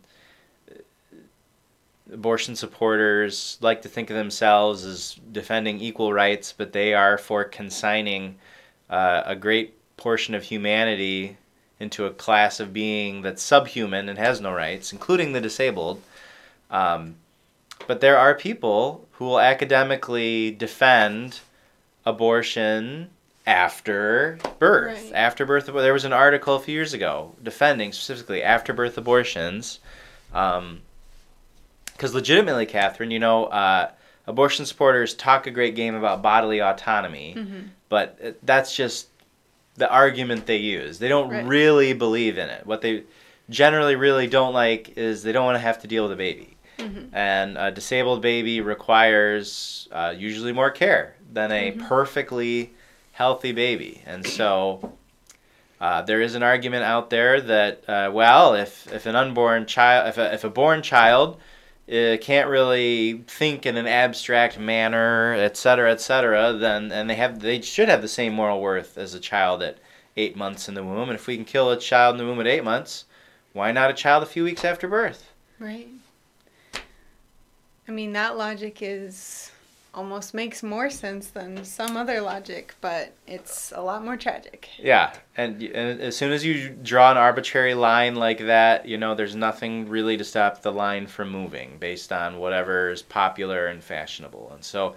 abortion 2.11 2.55
supporters 2.55 3.57
like 3.61 3.81
to 3.81 3.89
think 3.89 4.09
of 4.09 4.15
themselves 4.15 4.85
as 4.85 5.15
defending 5.31 5.79
equal 5.79 6.13
rights, 6.13 6.53
but 6.55 6.73
they 6.73 6.93
are 6.93 7.17
for 7.17 7.43
consigning 7.43 8.35
uh, 8.89 9.23
a 9.25 9.35
great 9.35 9.73
portion 9.97 10.33
of 10.33 10.43
humanity 10.43 11.37
into 11.79 12.05
a 12.05 12.11
class 12.11 12.59
of 12.59 12.73
being 12.73 13.21
that's 13.21 13.41
subhuman 13.41 14.09
and 14.09 14.17
has 14.17 14.41
no 14.41 14.51
rights, 14.51 14.91
including 14.91 15.33
the 15.33 15.41
disabled. 15.41 16.01
Um, 16.71 17.15
but 17.85 18.01
there 18.01 18.17
are 18.17 18.33
people 18.33 19.07
who 19.13 19.25
will 19.25 19.39
academically 19.39 20.51
defend 20.51 21.39
abortion 22.05 23.09
after 23.45 24.37
birth. 24.59 25.03
Right. 25.03 25.13
After 25.13 25.45
birth, 25.45 25.67
there 25.67 25.93
was 25.93 26.05
an 26.05 26.13
article 26.13 26.55
a 26.55 26.59
few 26.59 26.73
years 26.73 26.93
ago 26.93 27.33
defending 27.41 27.91
specifically 27.91 28.43
after 28.43 28.73
birth 28.73 28.97
abortions. 28.97 29.79
Um, 30.33 30.81
because 31.97 32.13
legitimately, 32.13 32.65
Catherine, 32.67 33.09
you 33.11 33.19
know, 33.19 33.45
uh, 33.45 33.89
abortion 34.27 34.65
supporters 34.65 35.13
talk 35.15 35.47
a 35.47 35.51
great 35.51 35.75
game 35.75 35.95
about 35.95 36.21
bodily 36.21 36.61
autonomy, 36.61 37.33
Mm-hmm. 37.35 37.59
but 37.89 38.37
that's 38.43 38.75
just 38.75 39.07
the 39.75 39.89
argument 39.89 40.45
they 40.45 40.57
use. 40.57 40.99
They 40.99 41.07
don't 41.07 41.29
Right. 41.29 41.45
really 41.45 41.93
believe 41.93 42.37
in 42.37 42.49
it. 42.49 42.65
What 42.65 42.81
they 42.81 43.03
generally 43.49 43.95
really 43.95 44.27
don't 44.27 44.53
like 44.53 44.97
is 44.97 45.23
they 45.23 45.31
don't 45.31 45.45
want 45.45 45.55
to 45.55 45.59
have 45.61 45.81
to 45.81 45.87
deal 45.87 46.03
with 46.03 46.11
a 46.11 46.15
baby. 46.15 46.55
Mm-hmm. 46.77 47.15
And 47.15 47.57
a 47.57 47.71
disabled 47.71 48.21
baby 48.21 48.61
requires 48.61 49.87
uh, 49.91 50.13
usually 50.15 50.53
more 50.53 50.69
care 50.69 51.15
than 51.33 51.51
a 51.51 51.71
Mhm. 51.71 51.87
perfectly 51.87 52.73
healthy 53.13 53.51
baby. 53.51 54.01
And 54.05 54.25
so 54.25 54.93
uh, 55.79 56.01
there 56.03 56.21
is 56.21 56.33
an 56.35 56.41
argument 56.43 56.83
out 56.83 57.09
there 57.11 57.39
that, 57.41 57.87
uh, 57.87 58.09
well, 58.11 58.55
if, 58.55 58.91
if 58.91 59.05
an 59.05 59.15
unborn 59.15 59.65
child, 59.67 60.07
if 60.09 60.17
a, 60.17 60.33
if 60.33 60.43
a 60.43 60.49
born 60.49 60.81
child 60.81 61.39
uh, 61.91 62.17
can't 62.19 62.49
really 62.49 63.23
think 63.27 63.65
in 63.65 63.77
an 63.77 63.87
abstract 63.87 64.59
manner, 64.59 65.33
etc., 65.33 65.55
cetera, 65.55 65.91
et 65.91 66.01
cetera, 66.01 66.53
then 66.53 66.91
and 66.91 67.09
they 67.09 67.15
have 67.15 67.39
they 67.39 67.61
should 67.61 67.89
have 67.89 68.01
the 68.01 68.07
same 68.07 68.33
moral 68.33 68.61
worth 68.61 68.97
as 68.97 69.13
a 69.13 69.19
child 69.19 69.63
at 69.63 69.77
eight 70.17 70.35
months 70.35 70.67
in 70.67 70.75
the 70.75 70.83
womb. 70.83 71.09
And 71.09 71.17
if 71.17 71.27
we 71.27 71.35
can 71.35 71.45
kill 71.45 71.71
a 71.71 71.79
child 71.79 72.15
in 72.15 72.17
the 72.17 72.25
womb 72.25 72.39
at 72.39 72.47
eight 72.47 72.63
months, 72.63 73.05
why 73.53 73.71
not 73.71 73.89
a 73.89 73.93
child 73.93 74.23
a 74.23 74.25
few 74.25 74.43
weeks 74.43 74.65
after 74.65 74.87
birth? 74.87 75.31
Right. 75.59 75.87
I 77.87 77.91
mean, 77.91 78.11
that 78.13 78.37
logic 78.37 78.79
is 78.81 79.51
almost 79.97 80.35
makes 80.35 80.61
more 80.61 80.91
sense 80.91 81.27
than 81.31 81.65
some 81.65 81.97
other 81.97 82.21
logic, 82.21 82.75
but 82.81 83.13
it's 83.25 83.73
a 83.75 83.81
lot 83.81 84.05
more 84.05 84.15
tragic. 84.15 84.69
Yeah, 84.77 85.11
and, 85.35 85.61
and 85.63 85.99
as 85.99 86.15
soon 86.15 86.31
as 86.31 86.45
you 86.45 86.69
draw 86.69 87.09
an 87.09 87.17
arbitrary 87.17 87.73
line 87.73 88.13
like 88.13 88.37
that, 88.37 88.87
you 88.87 88.99
know, 88.99 89.15
there's 89.15 89.35
nothing 89.35 89.89
really 89.89 90.15
to 90.15 90.23
stop 90.23 90.61
the 90.61 90.71
line 90.71 91.07
from 91.07 91.31
moving 91.31 91.77
based 91.79 92.13
on 92.13 92.37
whatever 92.37 92.91
is 92.91 93.01
popular 93.01 93.65
and 93.65 93.83
fashionable. 93.83 94.51
And 94.53 94.63
so, 94.63 94.95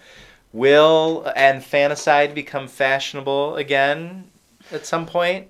will 0.52 1.26
and 1.34 1.56
infanticide 1.56 2.34
become 2.34 2.68
fashionable 2.68 3.56
again 3.56 4.30
at 4.70 4.84
some 4.84 5.06
point? 5.06 5.48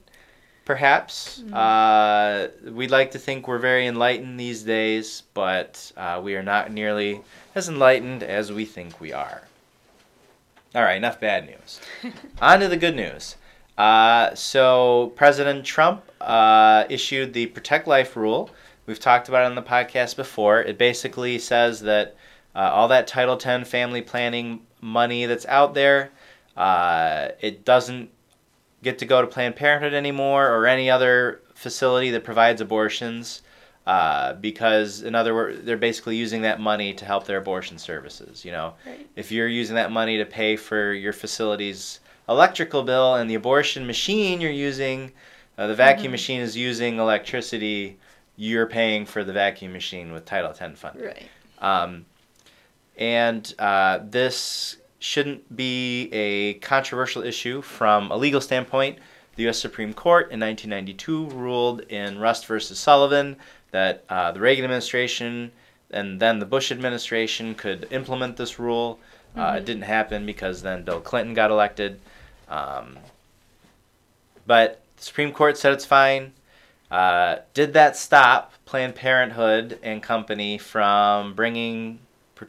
Perhaps. 0.71 1.43
Uh, 1.53 2.47
we'd 2.71 2.93
like 2.93 3.11
to 3.11 3.19
think 3.19 3.49
we're 3.49 3.59
very 3.59 3.89
enlightened 3.89 4.39
these 4.39 4.63
days, 4.63 5.25
but 5.35 5.91
uh, 5.97 6.21
we 6.23 6.37
are 6.37 6.45
not 6.45 6.71
nearly 6.71 7.23
as 7.57 7.69
enlightened 7.69 8.23
as 8.23 8.53
we 8.53 8.65
think 8.65 9.01
we 9.01 9.13
are. 9.13 9.43
All 10.77 10.83
right, 10.83 10.97
enough 10.97 11.19
bad 11.19 11.47
news. 11.47 11.81
On 12.41 12.61
to 12.61 12.69
the 12.69 12.77
good 12.77 12.95
news. 12.95 13.35
Uh, 13.77 14.33
so 14.37 15.13
President 15.17 15.65
Trump 15.65 16.05
uh, 16.21 16.85
issued 16.89 17.33
the 17.33 17.47
Protect 17.47 17.89
Life 17.89 18.15
rule. 18.15 18.49
We've 18.87 19.01
talked 19.01 19.29
about 19.29 19.43
it 19.43 19.47
on 19.47 19.57
the 19.57 19.63
podcast 19.63 20.15
before. 20.15 20.63
It 20.63 20.79
basically 20.79 21.41
says 21.41 21.81
that 21.81 22.15
uh, 22.55 22.71
all 22.73 22.87
that 22.87 23.09
Title 23.09 23.37
X 23.45 23.69
family 23.69 24.03
planning 24.03 24.61
money 24.81 25.27
that's 25.27 25.47
out 25.47 25.75
there, 25.75 26.13
uh, 26.57 27.31
it 27.41 27.65
doesn't 27.65 28.11
get 28.83 28.99
to 28.99 29.07
go 29.07 29.21
to 29.21 29.27
Planned 29.27 29.57
Parenthood 29.57 29.95
anymore 29.95 30.49
or 30.49 30.67
any 30.67 30.91
other 30.91 31.41
facility 31.55 32.11
that 32.11 32.25
provides 32.25 32.61
abortions. 32.61 33.43
Uh, 33.87 34.35
because 34.35 35.03
in 35.03 35.15
other 35.15 35.35
words, 35.35 35.63
they're 35.65 35.77
basically 35.77 36.15
using 36.15 36.43
that 36.43 36.61
money 36.61 36.93
to 36.93 37.05
help 37.05 37.27
their 37.27 37.39
abortion 37.39 37.79
services. 37.79 38.45
You 38.45 38.53
know, 38.53 38.75
Right. 38.87 39.07
if 39.17 39.33
you're 39.33 39.49
using 39.49 39.75
that 39.77 39.91
money 39.91 40.19
to 40.19 40.25
pay 40.27 40.55
for 40.57 40.93
your 40.93 41.13
facility's 41.15 41.99
electrical 42.29 42.83
bill 42.83 43.15
and 43.17 43.29
the 43.29 43.35
abortion 43.35 43.87
machine 43.87 44.41
you're 44.41 44.51
using, 44.51 45.13
uh, 45.59 45.67
the 45.67 45.75
vacuum 45.75 46.09
Mhm. 46.09 46.13
machine 46.13 46.41
is 46.41 46.57
using 46.57 46.99
electricity, 46.99 47.99
you're 48.37 48.67
paying 48.67 49.07
for 49.07 49.25
the 49.25 49.33
vacuum 49.33 49.73
machine 49.73 50.13
with 50.13 50.25
Title 50.25 50.51
X 50.51 50.79
funding. 50.79 51.07
Right. 51.07 51.29
Um, 51.59 52.05
and 52.97 53.53
uh, 53.59 54.01
this 54.05 54.77
shouldn't 55.01 55.57
be 55.57 56.09
a 56.13 56.55
controversial 56.55 57.23
issue 57.25 57.61
from 57.63 58.11
a 58.13 58.17
legal 58.17 58.41
standpoint. 58.41 58.99
The 59.37 59.45
U.S. 59.45 59.59
Supreme 59.59 59.95
Court 59.95 60.31
in 60.31 60.39
1992 60.41 61.27
ruled 61.31 61.81
in 61.89 62.19
Rust 62.19 62.47
versus 62.47 62.79
Sullivan 62.79 63.37
that 63.73 64.05
uh, 64.09 64.31
the 64.33 64.41
Reagan 64.41 64.65
administration 64.65 65.51
and 65.91 66.21
then 66.21 66.39
the 66.39 66.47
Bush 66.47 66.71
administration 66.71 67.55
could 67.55 67.89
implement 67.91 68.37
this 68.37 68.59
rule. 68.59 69.01
Uh, 69.37 69.55
it 69.57 69.63
Mhm. 69.63 69.65
didn't 69.65 69.83
happen 69.83 70.27
because 70.27 70.63
then 70.63 70.83
Bill 70.85 71.01
Clinton 71.01 71.35
got 71.35 71.51
elected. 71.51 72.01
Um, 72.49 72.99
but 74.47 74.83
the 74.97 75.03
Supreme 75.03 75.33
Court 75.33 75.57
said 75.57 75.73
it's 75.73 75.85
fine. 75.85 76.33
Uh, 76.91 77.37
did 77.55 77.73
that 77.73 77.97
stop 77.97 78.53
Planned 78.67 78.95
Parenthood 78.97 79.79
and 79.83 80.03
company 80.03 80.59
from 80.59 81.35
bringing 81.35 82.01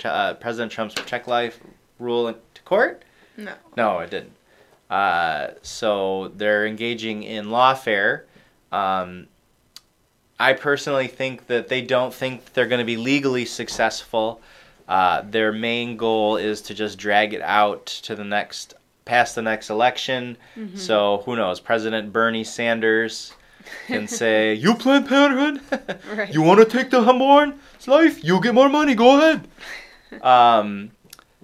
uh, 0.05 0.33
President 0.35 0.71
Trump's 0.71 0.95
Protect 0.95 1.27
Life 1.27 1.59
rule 2.01 2.27
into 2.27 2.61
court? 2.65 3.03
No. 3.37 3.53
No, 3.77 3.99
it 3.99 4.09
didn't. 4.09 4.33
Uh, 4.89 5.51
so 5.61 6.31
they're 6.35 6.65
engaging 6.65 7.23
in 7.23 7.45
lawfare. 7.45 8.23
Um, 8.71 9.27
I 10.39 10.53
personally 10.53 11.07
think 11.07 11.47
that 11.47 11.67
they 11.69 11.81
don't 11.81 12.13
think 12.13 12.53
they're 12.53 12.67
going 12.67 12.79
to 12.79 12.85
be 12.85 12.97
legally 12.97 13.45
successful. 13.45 14.41
Uh, 14.87 15.21
their 15.21 15.51
main 15.53 15.95
goal 15.95 16.35
is 16.35 16.61
to 16.63 16.73
just 16.73 16.97
drag 16.97 17.33
it 17.33 17.41
out 17.41 17.85
to 17.85 18.15
the 18.15 18.23
next, 18.25 18.73
past 19.05 19.35
the 19.35 19.41
next 19.41 19.69
election. 19.69 20.35
Mhm. 20.57 20.77
So 20.77 21.21
who 21.25 21.35
knows? 21.35 21.59
President 21.59 22.11
Bernie 22.11 22.43
Sanders 22.43 23.33
can 23.87 24.07
say, 24.07 24.53
"You 24.65 24.73
Planned 24.75 25.07
Parenthood, 25.07 25.61
Right. 26.17 26.33
you 26.33 26.41
want 26.41 26.59
to 26.59 26.65
take 26.65 26.89
the 26.89 26.99
unborn's 26.99 27.87
life? 27.87 28.21
You 28.23 28.41
get 28.41 28.53
more 28.53 28.67
money. 28.67 28.95
Go 28.95 29.17
ahead." 29.17 29.47
um, 30.23 30.91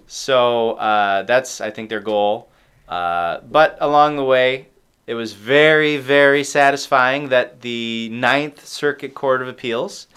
so 0.07 0.71
uh, 0.71 1.23
that's 1.23 1.61
I 1.61 1.69
think 1.71 1.89
their 1.89 1.99
goal. 1.99 2.49
Uh, 2.87 3.41
but 3.41 3.77
along 3.81 4.15
the 4.15 4.23
way, 4.23 4.67
it 5.05 5.13
was 5.13 5.33
very 5.33 5.97
very 5.97 6.43
satisfying 6.43 7.29
that 7.29 7.61
the 7.61 8.09
Ninth 8.11 8.65
Circuit 8.65 9.13
Court 9.13 9.41
of 9.41 9.47
Appeals 9.47 10.07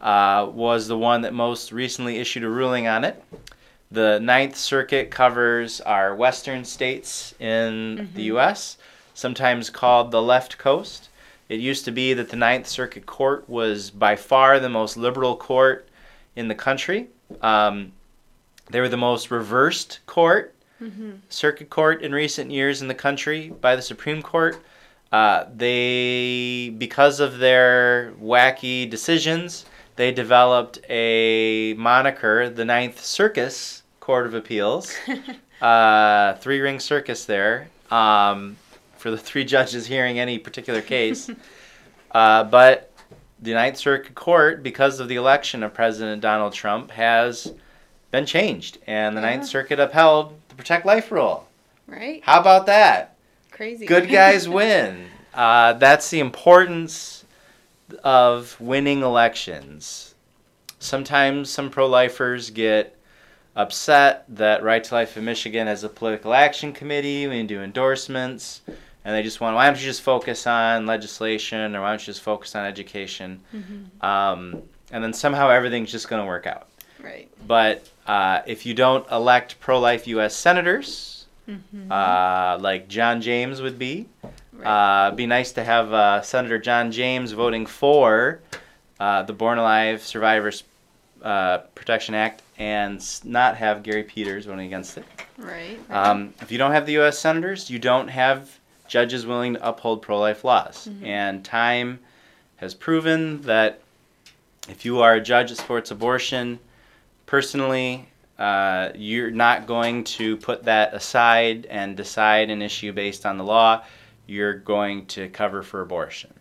uh, 0.00 0.48
was 0.52 0.86
the 0.86 0.96
one 0.98 1.22
that 1.22 1.34
most 1.34 1.72
recently 1.72 2.18
issued 2.18 2.44
a 2.44 2.48
ruling 2.48 2.86
on 2.86 3.04
it. 3.04 3.22
The 3.90 4.20
Ninth 4.20 4.56
Circuit 4.56 5.10
covers 5.10 5.80
our 5.80 6.14
western 6.14 6.64
states 6.64 7.34
in 7.40 8.10
the 8.14 8.20
Mhm. 8.22 8.34
U.S., 8.34 8.76
sometimes 9.14 9.70
called 9.70 10.10
the 10.10 10.20
left 10.22 10.58
coast. 10.58 11.08
It 11.48 11.58
used 11.58 11.86
to 11.86 11.90
be 11.90 12.12
that 12.12 12.28
the 12.28 12.36
Ninth 12.36 12.68
Circuit 12.68 13.06
Court 13.06 13.48
was 13.48 13.90
by 13.90 14.14
far 14.14 14.60
the 14.60 14.68
most 14.68 14.98
liberal 14.98 15.34
court 15.36 15.88
in 16.36 16.48
the 16.48 16.54
country. 16.54 17.08
Um, 17.40 17.92
they 18.70 18.80
were 18.80 18.88
the 18.88 18.96
most 18.96 19.30
reversed 19.30 20.00
court, 20.06 20.54
hmm 20.78 21.12
circuit 21.28 21.70
court 21.70 22.02
in 22.02 22.12
recent 22.12 22.50
years 22.50 22.82
in 22.82 22.88
the 22.88 22.94
country 22.94 23.50
by 23.60 23.74
the 23.76 23.82
Supreme 23.82 24.22
Court. 24.22 24.62
Uh, 25.10 25.46
they, 25.56 26.74
because 26.76 27.18
of 27.18 27.38
their 27.38 28.12
wacky 28.20 28.88
decisions, 28.88 29.64
they 29.96 30.12
developed 30.12 30.78
a 30.88 31.74
moniker, 31.74 32.50
the 32.50 32.64
Ninth 32.64 33.02
Circus 33.02 33.82
Court 34.00 34.26
of 34.26 34.34
Appeals, 34.34 34.94
uh, 35.62 36.34
three 36.34 36.60
ring 36.60 36.78
circus 36.78 37.24
there, 37.24 37.68
um, 37.90 38.56
for 38.96 39.10
the 39.10 39.18
three 39.18 39.44
judges 39.44 39.86
hearing 39.86 40.18
any 40.18 40.38
particular 40.38 40.82
case. 40.82 41.30
uh, 42.12 42.44
but 42.44 42.92
the 43.40 43.54
Ninth 43.54 43.78
Circuit 43.78 44.14
Court, 44.14 44.62
because 44.62 45.00
of 45.00 45.08
the 45.08 45.16
election 45.16 45.62
of 45.62 45.72
President 45.72 46.20
Donald 46.20 46.52
Trump, 46.52 46.90
has 46.90 47.52
been 48.10 48.26
changed, 48.26 48.78
and 48.86 49.16
the 49.16 49.20
Yeah. 49.20 49.30
Ninth 49.30 49.46
Circuit 49.46 49.78
upheld 49.80 50.34
the 50.48 50.54
Protect 50.54 50.86
Life 50.86 51.10
rule. 51.12 51.46
Right. 51.86 52.22
How 52.24 52.40
about 52.40 52.66
that? 52.66 53.16
Crazy. 53.50 53.86
Good 53.86 54.08
guys 54.08 54.48
win. 54.48 55.06
Uh, 55.34 55.74
that's 55.74 56.10
the 56.10 56.20
importance 56.20 57.24
of 58.04 58.60
winning 58.60 59.02
elections. 59.02 60.14
Sometimes 60.78 61.50
some 61.50 61.70
pro 61.70 61.86
lifers 61.86 62.50
get 62.50 62.96
upset 63.56 64.24
that 64.28 64.62
Right 64.62 64.84
to 64.84 64.94
Life 64.94 65.16
in 65.16 65.24
Michigan 65.24 65.66
has 65.66 65.82
a 65.84 65.88
political 65.88 66.32
action 66.34 66.72
committee. 66.72 67.26
We 67.26 67.42
do 67.44 67.60
endorsements. 67.62 68.60
and 69.04 69.14
they 69.16 69.22
just 69.22 69.40
want, 69.40 69.56
why 69.56 69.66
don't 69.66 69.78
you 69.78 69.84
just 69.86 70.02
focus 70.02 70.46
on 70.46 70.86
legislation 70.86 71.74
or 71.74 71.80
why 71.80 71.90
don't 71.90 72.00
you 72.00 72.06
just 72.06 72.20
focus 72.22 72.54
on 72.54 72.64
education? 72.66 73.40
Mm-hmm. 73.54 74.04
Um, 74.06 74.62
and 74.92 75.02
then 75.02 75.12
somehow 75.12 75.48
everything's 75.50 75.90
just 75.90 76.08
going 76.08 76.22
to 76.22 76.26
work 76.26 76.46
out. 76.46 76.67
Right. 77.02 77.28
But 77.46 77.88
uh, 78.06 78.40
if 78.46 78.66
you 78.66 78.74
don't 78.74 79.08
elect 79.10 79.60
pro 79.60 79.78
life 79.80 80.06
U.S. 80.08 80.34
senators, 80.34 81.14
Mm-hmm. 81.48 81.90
uh, 81.90 82.58
like 82.60 82.88
John 82.88 83.22
James 83.22 83.62
would 83.62 83.78
be, 83.78 84.06
right. 84.52 85.06
uh, 85.08 85.12
be 85.12 85.24
nice 85.24 85.52
to 85.52 85.64
have 85.64 85.90
uh, 85.94 86.20
Senator 86.20 86.58
John 86.58 86.92
James 86.92 87.32
voting 87.32 87.64
for 87.64 88.40
uh, 89.00 89.22
the 89.22 89.32
Born 89.32 89.56
Alive 89.56 90.02
Survivors 90.02 90.64
uh, 91.22 91.58
Protection 91.74 92.14
Act 92.14 92.42
and 92.58 93.02
not 93.24 93.56
have 93.56 93.82
Gary 93.82 94.02
Peters 94.02 94.44
voting 94.44 94.66
against 94.66 94.98
it. 94.98 95.06
right. 95.38 95.78
right. 95.88 96.06
Um, 96.08 96.34
if 96.42 96.52
you 96.52 96.58
don't 96.58 96.72
have 96.72 96.84
the 96.84 96.92
U.S. 96.94 97.18
senators, 97.18 97.70
you 97.70 97.78
don't 97.78 98.08
have 98.08 98.58
judges 98.86 99.24
willing 99.24 99.54
to 99.54 99.66
uphold 99.66 100.02
pro 100.02 100.18
life 100.20 100.44
laws. 100.44 100.86
Mhm. 100.90 101.06
And 101.06 101.42
time 101.46 101.98
has 102.56 102.74
proven 102.74 103.40
that 103.42 103.80
if 104.68 104.84
you 104.84 105.00
are 105.00 105.14
a 105.14 105.20
judge 105.22 105.48
that 105.48 105.56
supports 105.56 105.90
abortion, 105.90 106.58
personally, 107.28 108.08
uh, 108.38 108.88
you're 108.94 109.30
not 109.30 109.66
going 109.66 110.02
to 110.02 110.36
put 110.38 110.64
that 110.64 110.94
aside 110.94 111.66
and 111.66 111.96
decide 111.96 112.48
an 112.50 112.62
issue 112.62 112.90
based 112.92 113.26
on 113.26 113.36
the 113.36 113.44
law. 113.44 113.84
You're 114.26 114.54
going 114.54 115.06
to 115.06 115.28
cover 115.28 115.62
for 115.62 115.82
abortion 115.82 116.32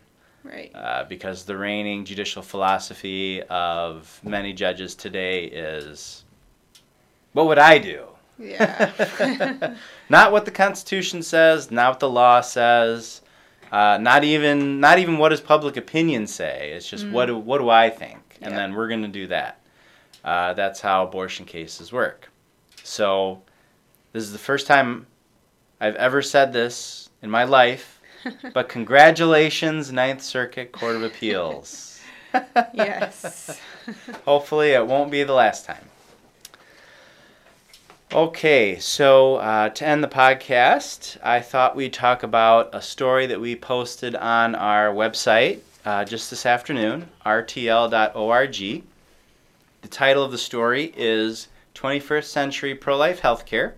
right. 0.44 0.72
uh, 0.74 1.03
because 1.08 1.44
the 1.44 1.58
reigning 1.58 2.06
judicial 2.06 2.41
philosophy 2.41 3.44
of 3.44 4.20
many 4.24 4.53
judges 4.53 4.96
today 4.96 5.46
is 5.46 6.24
what 7.34 7.48
would 7.48 7.60
I 7.60 7.77
do? 7.79 8.06
Yeah. 8.39 9.75
not 10.10 10.32
what 10.32 10.46
the 10.46 10.51
Constitution 10.51 11.22
says, 11.22 11.70
not 11.70 11.91
what 11.91 12.00
the 12.00 12.10
law 12.10 12.39
says, 12.39 13.22
uh, 13.74 13.98
not 14.00 14.24
even 14.24 14.79
not 14.79 15.00
even 15.00 15.17
what 15.17 15.29
does 15.29 15.41
public 15.41 15.75
opinion 15.75 16.27
say. 16.27 16.72
It's 16.72 16.89
just 16.89 17.08
what 17.10 17.25
do, 17.25 17.38
what 17.38 17.58
do 17.58 17.70
I 17.70 17.89
think, 17.89 18.38
and 18.41 18.51
Yeah. 18.51 18.58
then 18.58 18.74
we're 18.74 18.88
going 18.88 19.01
to 19.01 19.10
do 19.10 19.27
that. 19.27 19.60
Uh, 20.24 20.53
that's 20.53 20.81
how 20.81 21.03
abortion 21.03 21.45
cases 21.45 21.91
work. 21.91 22.29
So, 22.83 23.41
this 24.13 24.24
is 24.24 24.31
the 24.31 24.38
first 24.39 24.67
time 24.67 25.07
I've 25.79 25.95
ever 25.95 26.21
said 26.21 26.53
this 26.53 27.09
in 27.21 27.29
my 27.29 27.43
life. 27.43 27.93
But 28.53 28.67
congratulations, 28.67 29.91
Ninth 29.91 30.21
Circuit 30.21 30.74
Court 30.74 30.97
of 30.97 31.03
Appeals. 31.03 32.01
yes. 32.74 33.57
Hopefully, 34.25 34.71
it 34.71 34.86
won't 34.86 35.12
be 35.12 35.24
the 35.24 35.33
last 35.33 35.65
time. 35.65 35.86
Okay, 38.13 38.79
so 38.79 39.36
uh, 39.36 39.69
to 39.69 39.86
end 39.86 40.03
the 40.03 40.07
podcast, 40.07 41.17
I 41.21 41.41
thought 41.41 41.75
we'd 41.75 41.93
talk 41.93 42.24
about 42.24 42.69
a 42.74 42.81
story 42.81 43.27
that 43.27 43.39
we 43.39 43.55
posted 43.55 44.15
on 44.15 44.55
our 44.55 44.93
website 44.93 45.59
uh, 45.86 46.05
just 46.05 46.29
this 46.29 46.45
afternoon, 46.45 47.09
rtl.org. 47.25 48.83
The 49.81 49.88
title 49.88 50.24
of 50.24 50.31
the 50.31 50.38
story 50.38 50.93
is 50.96 51.48
21st 51.75 52.25
Century 52.25 52.75
Pro 52.75 52.98
Life 52.98 53.22
Healthcare. 53.22 53.74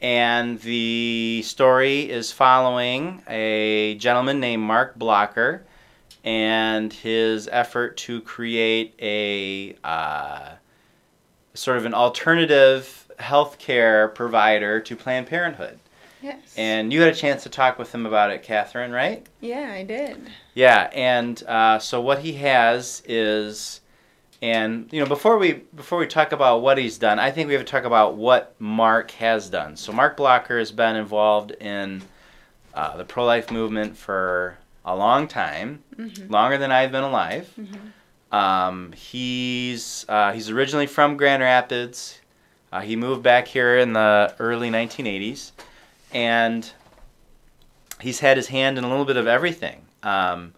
And 0.00 0.60
the 0.60 1.42
story 1.42 2.10
is 2.10 2.32
following 2.32 3.22
a 3.28 3.94
gentleman 3.96 4.40
named 4.40 4.62
Mark 4.62 4.98
Blocher 4.98 5.62
and 6.24 6.92
his 6.92 7.48
effort 7.50 7.96
to 7.98 8.20
create 8.22 8.94
a 9.00 9.76
uh, 9.84 10.50
sort 11.54 11.76
of 11.76 11.86
an 11.86 11.94
alternative 11.94 13.10
healthcare 13.18 14.12
provider 14.14 14.80
to 14.80 14.96
Planned 14.96 15.28
Parenthood. 15.28 15.78
Yes. 16.20 16.54
And 16.56 16.92
you 16.92 17.00
had 17.00 17.12
a 17.12 17.16
chance 17.16 17.42
to 17.44 17.48
talk 17.48 17.78
with 17.78 17.92
him 17.92 18.06
about 18.06 18.30
it, 18.30 18.42
Catherine, 18.42 18.92
right? 18.92 19.26
yeah, 19.40 19.72
I 19.72 19.82
did. 19.82 20.30
Yeah, 20.54 20.88
and 20.92 21.42
uh, 21.44 21.78
so 21.80 22.00
what 22.00 22.20
he 22.20 22.34
has 22.34 23.02
is, 23.06 23.80
and 24.42 24.88
you 24.92 25.00
know, 25.00 25.06
before 25.06 25.38
we 25.38 25.52
before 25.74 25.98
we 25.98 26.06
talk 26.06 26.32
about 26.32 26.62
what 26.62 26.76
he's 26.76 26.98
done, 26.98 27.18
I 27.18 27.30
think 27.30 27.46
we 27.48 27.54
have 27.54 27.64
to 27.64 27.70
talk 27.70 27.84
about 27.84 28.16
what 28.16 28.54
Mark 28.58 29.12
has 29.12 29.48
done. 29.48 29.76
So 29.76 29.92
Mark 29.92 30.16
Blocher 30.16 30.58
has 30.58 30.72
been 30.72 30.96
involved 30.96 31.52
in 31.52 32.02
uh, 32.74 32.96
the 32.96 33.04
pro-life 33.04 33.50
movement 33.50 33.96
for 33.96 34.58
a 34.84 34.94
long 34.96 35.28
time, 35.28 35.82
Mm-hmm. 35.96 36.32
longer 36.32 36.58
than 36.58 36.72
I've 36.72 36.90
been 36.90 37.04
alive. 37.04 37.48
Mm-hmm. 37.60 38.34
Um, 38.34 38.92
he's 38.92 40.04
uh, 40.08 40.32
he's 40.32 40.50
originally 40.50 40.86
from 40.86 41.16
Grand 41.16 41.42
Rapids. 41.42 42.18
Uh, 42.72 42.80
he 42.80 42.96
moved 42.96 43.22
back 43.22 43.46
here 43.46 43.76
in 43.78 43.92
the 43.92 44.34
early 44.38 44.70
1980s, 44.70 45.52
and 46.12 46.68
he's 48.00 48.20
had 48.20 48.38
his 48.38 48.48
hand 48.48 48.78
in 48.78 48.84
a 48.84 48.88
little 48.88 49.04
bit 49.04 49.18
of 49.18 49.26
everything. 49.26 49.82
Um, 50.02 50.54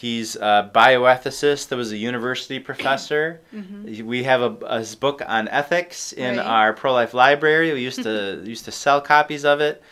he's 0.00 0.36
a 0.36 0.70
bioethicist 0.74 1.68
that 1.68 1.76
was 1.76 1.90
a 1.92 1.96
university 1.96 2.58
professor. 2.58 3.40
Mm-hmm. 3.54 4.06
We 4.06 4.24
have 4.24 4.42
a, 4.62 4.78
his 4.78 4.94
book 4.94 5.22
on 5.26 5.48
ethics 5.48 6.12
in 6.12 6.36
Right. 6.36 6.46
our 6.46 6.72
pro 6.74 6.92
life 6.92 7.14
library. 7.14 7.72
We 7.72 7.80
used 7.82 8.02
to 8.02 8.42
used 8.44 8.66
to 8.66 8.72
sell 8.72 9.00
copies 9.00 9.44
of 9.44 9.60
it. 9.60 9.82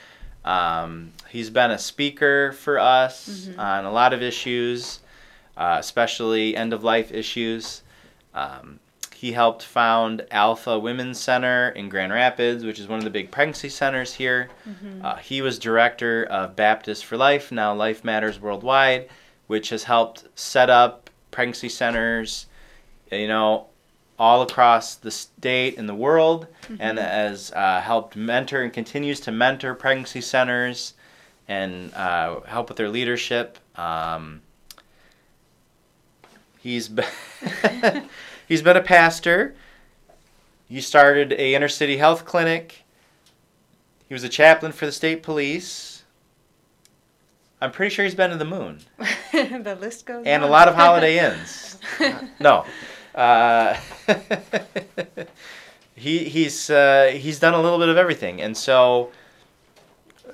Um, 0.45 1.13
he's 1.31 1.49
been 1.49 1.71
a 1.71 1.79
speaker 1.79 2.53
for 2.53 2.79
us 2.79 3.29
Mhm. 3.49 3.59
on 3.59 3.85
a 3.87 3.91
lot 3.93 4.13
of 4.13 4.23
issues, 4.23 5.01
uh, 5.57 5.77
especially 5.81 6.55
end 6.55 6.73
of 6.75 6.85
life 6.85 7.11
issues. 7.13 7.83
Um, 8.35 8.81
he 9.17 9.33
helped 9.33 9.63
found 9.63 10.27
Alpha 10.31 10.79
Women's 10.79 11.19
Center 11.19 11.71
in 11.71 11.89
Grand 11.89 12.13
Rapids, 12.13 12.63
which 12.63 12.79
is 12.79 12.87
one 12.89 12.99
of 12.99 13.05
the 13.05 13.11
big 13.19 13.31
pregnancy 13.31 13.71
centers 13.71 14.13
here. 14.13 14.51
Mm-hmm. 14.69 15.03
Uh, 15.07 15.17
he 15.17 15.41
was 15.41 15.59
director 15.59 16.25
of 16.25 16.55
Baptist 16.57 17.07
for 17.07 17.17
Life, 17.17 17.51
now 17.51 17.73
Life 17.73 18.05
Matters 18.05 18.39
Worldwide, 18.39 19.09
which 19.47 19.71
has 19.71 19.85
helped 19.85 20.25
set 20.35 20.71
up 20.71 21.11
pregnancy 21.31 21.69
centers, 21.69 22.47
you 23.11 23.29
know, 23.29 23.67
all 24.19 24.43
across 24.43 24.95
the 24.95 25.11
state 25.11 25.77
and 25.77 25.89
the 25.89 25.95
world, 25.95 26.47
and 26.79 26.99
has 26.99 27.53
uh, 27.53 27.81
helped 27.81 28.17
mentor 28.17 28.63
and 28.63 28.73
continues 28.73 29.21
to 29.21 29.33
mentor 29.33 29.75
pregnancy 29.75 30.21
centers 30.21 30.95
and 31.49 31.93
uh, 31.95 32.41
help 32.43 32.69
with 32.69 32.79
their 32.79 32.89
leadership. 32.89 33.59
Um, 33.77 34.41
he's 36.61 36.89
been 36.89 37.05
he's 38.49 38.63
been 38.63 38.77
a 38.77 38.83
pastor. 38.83 39.55
He 40.69 40.81
started 40.81 41.33
a 41.33 41.55
inner 41.55 41.69
city 41.69 41.99
health 41.99 42.25
clinic. 42.25 42.85
He 44.09 44.15
was 44.15 44.25
a 44.25 44.29
chaplain 44.29 44.73
for 44.73 44.87
the 44.87 44.93
state 44.93 45.23
police. 45.23 45.94
I'm 47.65 47.73
pretty 47.73 47.95
sure 47.95 48.05
he's 48.05 48.15
been 48.15 48.31
to 48.31 48.37
the 48.37 48.45
moon 48.45 48.79
the 49.33 49.79
list 49.81 50.05
goes 50.05 50.27
and 50.27 50.45
a 50.45 50.47
lot 50.47 50.69
of 50.69 50.75
Holiday 50.75 51.19
Inns. 51.25 51.79
no, 52.39 52.67
uh, 53.15 53.75
he 55.97 56.25
he's 56.25 56.69
uh, 56.69 57.11
he's 57.15 57.39
done 57.39 57.55
a 57.55 57.63
little 57.63 57.79
bit 57.79 57.89
of 57.89 57.97
everything, 57.97 58.43
and 58.43 58.55
so 58.55 59.11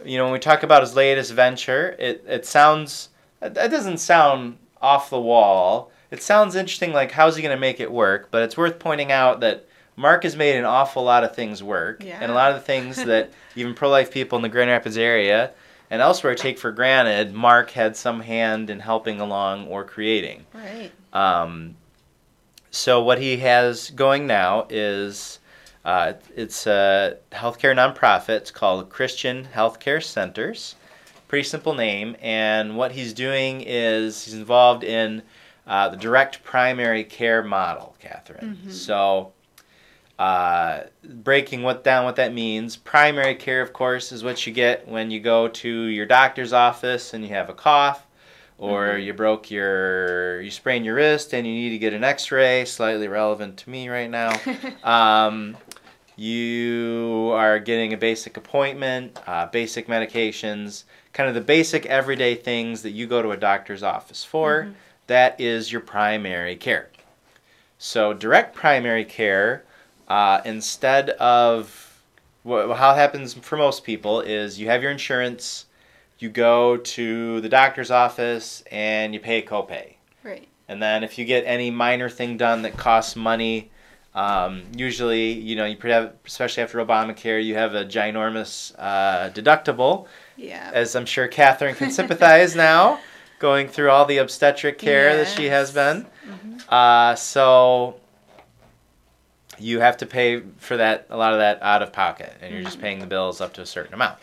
you 0.05 0.19
know 0.19 0.25
when 0.25 0.33
we 0.33 0.41
talk 0.41 0.65
about 0.65 0.83
his 0.83 0.97
latest 0.97 1.33
venture, 1.33 1.95
it 2.01 2.25
it 2.27 2.47
sounds 2.47 3.11
it 3.41 3.55
doesn't 3.55 3.99
sound 3.99 4.59
off 4.83 5.09
the 5.09 5.21
wall. 5.21 5.93
It 6.11 6.25
sounds 6.25 6.57
interesting, 6.57 6.93
like 6.93 7.13
how's 7.13 7.37
he 7.37 7.43
going 7.43 7.57
to 7.57 7.61
make 7.61 7.79
it 7.79 7.93
work? 7.93 8.33
But 8.33 8.43
it's 8.43 8.57
worth 8.57 8.81
pointing 8.81 9.13
out 9.13 9.39
that 9.41 9.69
Mark 9.95 10.25
has 10.25 10.35
made 10.35 10.57
an 10.57 10.65
awful 10.65 11.05
lot 11.05 11.23
of 11.23 11.37
things 11.37 11.63
work, 11.63 12.05
and 12.05 12.33
a 12.33 12.35
lot 12.35 12.51
of 12.51 12.57
the 12.57 12.65
things 12.65 12.97
that 12.97 13.31
even 13.55 13.73
pro 13.75 13.89
life 13.89 14.11
people 14.11 14.35
in 14.35 14.43
the 14.43 14.49
Grand 14.49 14.69
Rapids 14.69 14.99
area 14.99 15.53
and 15.91 16.01
elsewhere 16.01 16.35
take 16.35 16.59
for 16.59 16.73
granted, 16.73 17.35
Mark 17.35 17.71
had 17.71 17.97
some 17.97 18.21
hand 18.21 18.71
in 18.71 18.81
helping 18.81 19.21
along 19.21 19.67
or 19.67 19.85
creating. 19.85 20.47
Right. 20.55 20.91
Um, 21.13 21.77
so 22.71 23.03
what 23.03 23.19
he 23.21 23.39
has 23.39 23.91
going 23.91 24.27
now 24.27 24.67
is 24.71 25.41
uh, 25.85 26.13
it's 26.37 26.67
a 26.67 27.19
healthcare 27.33 27.75
nonprofit. 27.75 28.37
It's 28.37 28.51
called 28.51 28.89
Christian 28.91 29.49
Healthcare 29.55 30.03
Centers. 30.03 30.77
Pretty 31.27 31.45
simple 31.49 31.75
name. 31.75 32.17
And 32.21 32.77
what 32.77 32.93
he's 32.93 33.13
doing 33.13 33.63
is 33.67 34.25
he's 34.25 34.35
involved 34.35 34.85
in 34.85 35.23
uh, 35.67 35.89
the 35.89 35.97
direct 35.97 36.43
primary 36.45 37.05
care 37.05 37.43
model, 37.43 37.95
Catherine. 38.01 38.59
Mhm. 38.65 38.73
So 38.73 39.33
uh, 40.21 40.85
breaking 41.03 41.63
what 41.63 41.83
down 41.83 42.05
what 42.05 42.17
that 42.17 42.35
means. 42.35 42.77
Primary 42.77 43.35
care, 43.35 43.63
of 43.63 43.73
course, 43.73 44.13
is 44.13 44.23
what 44.23 44.47
you 44.47 44.53
get 44.53 44.87
when 44.87 45.11
you 45.11 45.19
go 45.19 45.49
to 45.49 45.69
your 45.85 46.05
doctor's 46.05 46.53
office 46.53 47.15
and 47.15 47.25
you 47.25 47.31
have 47.31 47.49
a 47.49 47.55
cough 47.55 48.07
or 48.59 48.89
Mhm. 48.89 49.05
you 49.05 49.15
broke 49.15 49.51
your 49.51 50.43
you 50.43 50.51
sprained 50.51 50.85
your 50.85 50.97
wrist 50.97 51.33
and 51.33 51.47
you 51.47 51.55
need 51.55 51.71
to 51.71 51.79
get 51.79 51.95
an 51.95 52.05
x-ray 52.05 52.67
slightly 52.67 53.09
relevant 53.09 53.57
to 53.57 53.71
me 53.71 53.89
right 53.89 54.11
now 54.11 54.39
um, 54.85 55.57
you 56.17 57.31
are 57.35 57.59
getting 57.59 57.95
a 57.95 57.97
basic 57.97 58.37
appointment 58.37 59.19
uh, 59.27 59.47
basic 59.47 59.87
medications 59.89 60.85
kind 61.15 61.31
of 61.31 61.35
the 61.35 61.41
basic 61.41 61.87
everyday 61.87 62.35
things 62.35 62.83
that 62.83 62.91
you 62.91 63.07
go 63.07 63.23
to 63.23 63.31
a 63.31 63.37
doctor's 63.39 63.83
office 63.83 64.23
for 64.25 64.65
Mhm. 64.65 64.75
That 65.07 65.41
is 65.41 65.73
your 65.73 65.81
primary 65.81 66.57
care 66.57 66.91
so 67.79 68.13
direct 68.13 68.55
primary 68.55 69.07
care 69.07 69.65
uh, 70.11 70.43
instead 70.45 71.11
of 71.11 72.03
wh- 72.45 72.75
how 72.77 72.91
it 72.93 72.97
happens 72.97 73.33
for 73.35 73.57
most 73.57 73.85
people 73.85 74.21
is 74.21 74.59
you 74.61 74.67
have 74.67 74.83
your 74.83 74.91
insurance 74.93 75.65
you 76.19 76.29
go 76.29 76.77
to 76.77 77.41
the 77.41 77.49
doctor's 77.49 77.91
office 77.91 78.63
and 78.71 79.15
you 79.15 79.21
pay 79.21 79.39
a 79.39 79.43
copay. 79.43 79.95
Right. 80.23 80.47
And 80.69 80.83
then 80.83 81.03
if 81.03 81.17
you 81.17 81.25
get 81.25 81.45
any 81.47 81.71
minor 81.71 82.11
thing 82.11 82.37
done 82.37 82.61
that 82.63 82.77
costs 82.77 83.17
money, 83.17 83.71
um, 84.15 84.65
usually, 84.77 85.33
you 85.33 85.57
know, 85.57 85.65
you 85.65 85.79
have, 85.85 86.13
especially 86.27 86.63
after 86.63 86.85
Obamacare, 86.85 87.43
you 87.43 87.55
have 87.55 87.75
a 87.75 87.85
ginormous 87.87 88.75
uh, 88.79 89.31
deductible, 89.31 90.09
Yeah. 90.37 90.71
as 90.75 90.95
I'm 90.95 91.07
sure 91.07 91.27
Catherine 91.27 91.75
can 91.75 91.91
sympathize 91.91 92.55
now, 92.71 92.99
going 93.39 93.69
through 93.69 93.89
all 93.91 94.05
the 94.05 94.19
obstetric 94.19 94.79
care 94.79 95.17
that 95.17 95.29
she 95.29 95.47
has 95.47 95.75
Yes. 95.75 95.75
been. 95.75 96.07
Mhm. 96.29 96.69
Uh, 96.69 97.15
so 97.15 98.00
you 99.61 99.81
have 99.81 99.97
to 99.99 100.07
pay 100.07 100.41
for 100.59 100.77
that 100.77 101.07
a 101.11 101.17
lot 101.17 101.33
of 101.33 101.39
that 101.39 101.63
out 101.63 101.83
of 101.83 101.93
pocket, 101.93 102.33
and 102.41 102.53
you're 102.53 102.63
just 102.63 102.79
Mhm. 102.79 102.83
paying 102.83 102.99
the 103.01 103.07
bills 103.07 103.41
up 103.41 103.53
to 103.55 103.61
a 103.63 103.67
certain 103.67 103.95
amount. 103.95 104.19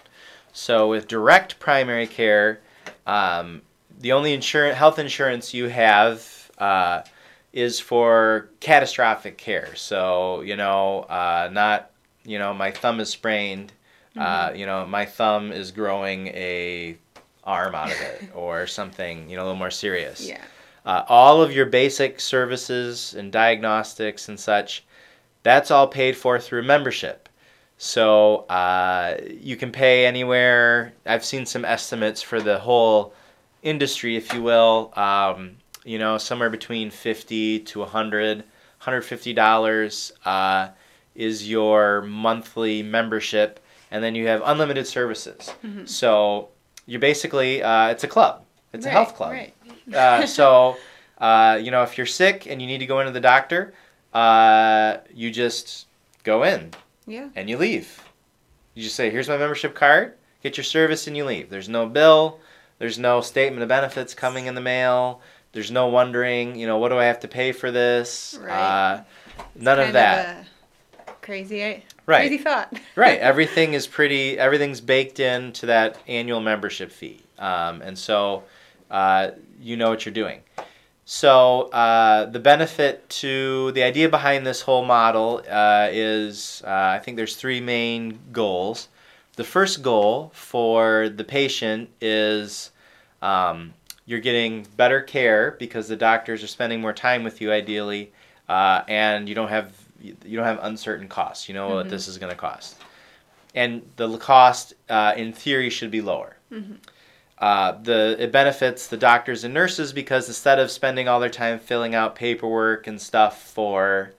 So 0.54 0.88
with 0.89 1.08
direct 1.08 1.60
primary 1.60 2.08
care, 2.08 2.60
um, 3.06 3.62
the 4.00 4.12
only 4.12 4.34
insurance 4.34 4.78
health 4.78 5.00
insurance 5.00 5.54
you 5.54 5.69
have 5.69 6.52
uh, 6.58 7.02
is 7.54 7.80
for 7.80 8.50
catastrophic 8.60 9.38
care. 9.38 9.76
So 9.76 10.41
you 10.41 10.56
know, 10.56 11.02
uh, 11.02 11.50
not 11.52 11.91
you 12.26 12.39
know 12.39 12.54
my 12.54 12.71
thumb 12.71 13.00
is 13.00 13.10
sprained. 13.10 13.73
Uh, 14.17 14.52
you 14.56 14.65
know, 14.65 14.84
my 14.88 15.06
thumb 15.06 15.52
is 15.52 15.69
growing 15.71 16.28
a 16.30 16.97
arm 17.43 17.76
out 17.76 17.91
of 17.91 18.02
it, 18.02 18.23
or 18.34 18.65
something 18.65 19.30
you 19.30 19.36
know 19.36 19.43
a 19.43 19.45
little 19.45 19.58
more 19.60 19.69
serious. 19.71 20.28
Yeah. 20.28 20.41
Uh, 20.86 21.04
all 21.10 21.41
of 21.41 21.52
your 21.52 21.65
basic 21.65 22.19
services 22.19 23.13
and 23.13 23.32
diagnostics 23.32 24.30
and 24.30 24.39
such, 24.39 24.84
that's 25.48 25.72
all 25.72 25.88
paid 25.88 26.16
for 26.18 26.40
through 26.40 26.64
membership. 26.64 27.30
So 27.78 28.38
uh, 28.50 29.18
you 29.30 29.56
can 29.56 29.72
pay 29.72 30.06
anywhere. 30.06 30.94
I've 31.06 31.24
seen 31.24 31.46
some 31.46 31.64
estimates 31.64 32.22
for 32.22 32.42
the 32.42 32.58
whole 32.58 33.14
industry, 33.62 34.16
if 34.18 34.34
you 34.34 34.42
will. 34.42 34.92
Um, 34.96 35.58
you 35.86 36.00
know, 36.00 36.18
somewhere 36.18 36.50
between 36.50 36.90
fifty 36.92 37.60
to 37.62 37.80
100 37.80 38.38
150 38.38 39.34
dollars 39.34 40.12
uh, 40.26 40.70
is 41.16 41.50
your 41.50 42.02
monthly 42.02 42.84
membership, 42.84 43.60
and 43.92 44.04
then 44.04 44.16
you 44.16 44.28
have 44.28 44.42
unlimited 44.46 44.86
services. 44.88 45.52
Mhm. 45.64 45.88
So 45.88 46.50
you're 46.86 47.00
basically 47.00 47.64
uh, 47.64 47.88
it's 47.90 48.04
a 48.04 48.08
club. 48.08 48.44
It's 48.74 48.86
a 48.86 48.90
health 48.90 49.16
club. 49.16 49.32
Right. 49.32 49.54
Uh, 49.94 50.26
so, 50.26 50.78
uh, 51.20 51.58
you 51.62 51.72
know, 51.72 51.84
if 51.84 51.98
you're 51.98 52.06
sick 52.08 52.48
and 52.48 52.62
you 52.62 52.68
need 52.68 52.80
to 52.80 52.86
go 52.86 53.00
into 53.00 53.12
the 53.14 53.22
doctor, 53.22 53.74
uh, 54.17 54.97
you 55.13 55.30
just 55.32 55.86
go 56.23 56.43
in 56.43 56.71
Yeah. 57.06 57.30
and 57.36 57.49
you 57.49 57.58
leave. 57.58 58.03
You 58.73 58.84
just 58.84 58.95
say, 58.95 59.10
"Here's 59.10 59.27
my 59.30 59.38
membership 59.38 59.75
card. 59.75 60.13
Get 60.43 60.58
your 60.58 60.63
service 60.63 61.08
and 61.08 61.15
you 61.15 61.25
leave." 61.25 61.49
There's 61.49 61.69
no 61.69 61.86
bill. 61.88 62.39
There's 62.80 62.97
no 62.99 63.21
statement 63.21 63.63
of 63.63 63.69
benefits 63.69 64.13
coming 64.13 64.45
in 64.47 64.56
the 64.56 64.62
mail. 64.62 65.21
There's 65.53 65.71
no 65.71 65.88
wondering, 65.88 66.56
you 66.56 66.67
know, 66.67 66.77
what 66.77 66.89
do 66.89 66.97
I 66.99 67.06
have 67.06 67.19
to 67.21 67.27
pay 67.27 67.51
for 67.51 67.71
this? 67.71 68.38
Right. 68.41 68.51
Uh, 68.51 69.03
none 69.56 69.80
of 69.80 69.93
that. 69.93 70.45
a 71.08 71.12
crazy, 71.21 71.62
eh, 71.62 71.80
right. 72.06 72.27
crazy 72.27 72.38
thought. 72.38 72.71
right. 72.95 73.19
Everything 73.19 73.73
is 73.73 73.88
pretty. 73.88 74.38
Everything's 74.38 74.82
baked 74.82 75.19
into 75.19 75.65
that 75.67 75.97
annual 76.08 76.39
membership 76.41 76.91
fee, 76.91 77.21
um, 77.39 77.82
and 77.82 77.97
so 77.97 78.43
uh, 78.91 79.32
you 79.62 79.75
know 79.77 79.89
what 79.89 80.06
you're 80.06 80.13
doing. 80.13 80.41
So 81.10 81.70
uh, 81.70 82.26
the 82.26 82.39
benefit 82.39 83.10
to 83.22 83.72
the 83.72 83.82
idea 83.84 84.10
behind 84.10 84.46
this 84.46 84.60
whole 84.60 84.84
model 84.84 85.41
uh, 85.50 85.88
is 85.89 86.62
uh, 86.67 86.70
I 86.70 87.00
think 87.00 87.15
there's 87.15 87.38
three 87.38 87.62
main 87.62 88.20
goals. 88.34 88.89
The 89.38 89.46
first 89.46 89.82
goal 89.82 90.32
for 90.34 91.08
the 91.08 91.24
patient 91.24 91.89
is 92.02 92.72
um, 93.22 93.74
you're 94.06 94.20
getting 94.20 94.67
better 94.76 95.00
care 95.00 95.56
because 95.58 95.88
the 95.88 95.96
doctors 95.96 96.43
are 96.43 96.48
spending 96.48 96.82
more 96.82 96.91
time 96.91 97.24
with 97.24 97.39
you 97.39 97.54
ideally, 97.54 98.12
uh, 98.50 98.82
and 98.89 99.30
you 99.30 99.34
don't 99.36 99.48
have 99.48 99.72
you 100.02 100.36
don't 100.36 100.46
have 100.46 100.60
uncertain 100.62 101.08
costs. 101.08 101.48
You 101.48 101.54
know 101.56 101.70
what 101.70 101.86
Mhm. 101.86 101.89
this 101.89 102.10
is 102.10 102.17
going 102.17 102.32
to 102.32 102.38
cost, 102.38 102.76
and 103.56 103.82
the 103.96 104.17
cost 104.17 104.74
uh, 104.89 105.13
in 105.15 105.32
theory 105.32 105.70
should 105.70 105.89
be 105.89 106.02
lower. 106.02 106.36
Mhm. 106.52 106.80
Uh, 107.39 107.73
the 107.84 108.15
it 108.19 108.32
benefits 108.32 108.88
the 108.88 108.97
doctors 108.97 109.43
and 109.43 109.54
nurses 109.54 109.93
because 109.93 110.28
instead 110.28 110.58
of 110.58 110.71
spending 110.71 111.08
all 111.08 111.19
their 111.19 111.30
time 111.30 111.60
filling 111.60 111.93
out 111.93 112.15
paperwork 112.15 112.88
and 112.88 113.00
stuff 113.00 113.43
for 113.52 114.12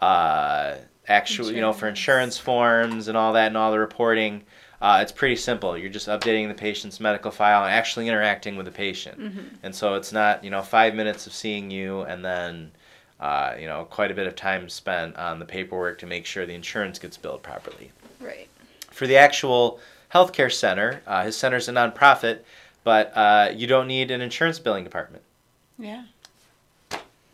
uh, 0.00 0.74
actual 1.08 1.50
you 1.52 1.60
know 1.60 1.72
for 1.72 1.86
Insurance. 1.88 2.34
insurance 2.36 2.38
forms 2.38 3.08
and 3.08 3.16
all 3.16 3.32
that 3.34 3.46
and 3.48 3.56
all 3.56 3.70
the 3.70 3.78
reporting, 3.78 4.42
uh, 4.82 4.98
it's 5.00 5.12
pretty 5.12 5.36
simple. 5.36 5.78
You're 5.78 5.90
just 5.90 6.08
updating 6.08 6.48
the 6.48 6.54
patient's 6.54 6.98
medical 6.98 7.30
file 7.30 7.62
and 7.64 7.72
actually 7.72 8.08
interacting 8.08 8.56
with 8.56 8.66
the 8.66 8.72
patient. 8.72 9.20
Mhm. 9.20 9.44
And 9.62 9.74
so 9.74 9.94
it's 9.94 10.12
not 10.12 10.42
you 10.42 10.50
know 10.50 10.60
five 10.62 10.94
minutes 10.94 11.26
of 11.28 11.32
seeing 11.32 11.70
you 11.70 12.00
and 12.02 12.24
then 12.24 12.72
uh, 13.20 13.54
you 13.60 13.66
know 13.68 13.84
quite 13.88 14.10
a 14.10 14.14
bit 14.14 14.26
of 14.26 14.34
time 14.34 14.68
spent 14.68 15.16
on 15.16 15.38
the 15.38 15.46
paperwork 15.46 15.98
to 16.00 16.06
make 16.06 16.26
sure 16.26 16.44
the 16.46 16.54
insurance 16.54 16.98
gets 16.98 17.16
billed 17.16 17.42
properly 17.44 17.92
Right. 18.20 18.48
for 18.90 19.06
the 19.06 19.16
actual 19.16 19.78
healthcare 20.12 20.52
center, 20.52 21.02
uh, 21.06 21.24
his 21.24 21.36
center 21.36 21.56
is 21.56 21.68
a 21.68 21.72
nonprofit, 21.72 22.40
but 22.84 23.12
uh, 23.16 23.50
you 23.54 23.66
don't 23.66 23.86
need 23.88 24.10
an 24.10 24.20
insurance 24.20 24.58
billing 24.58 24.84
department. 24.84 25.22
Yeah. 25.78 26.04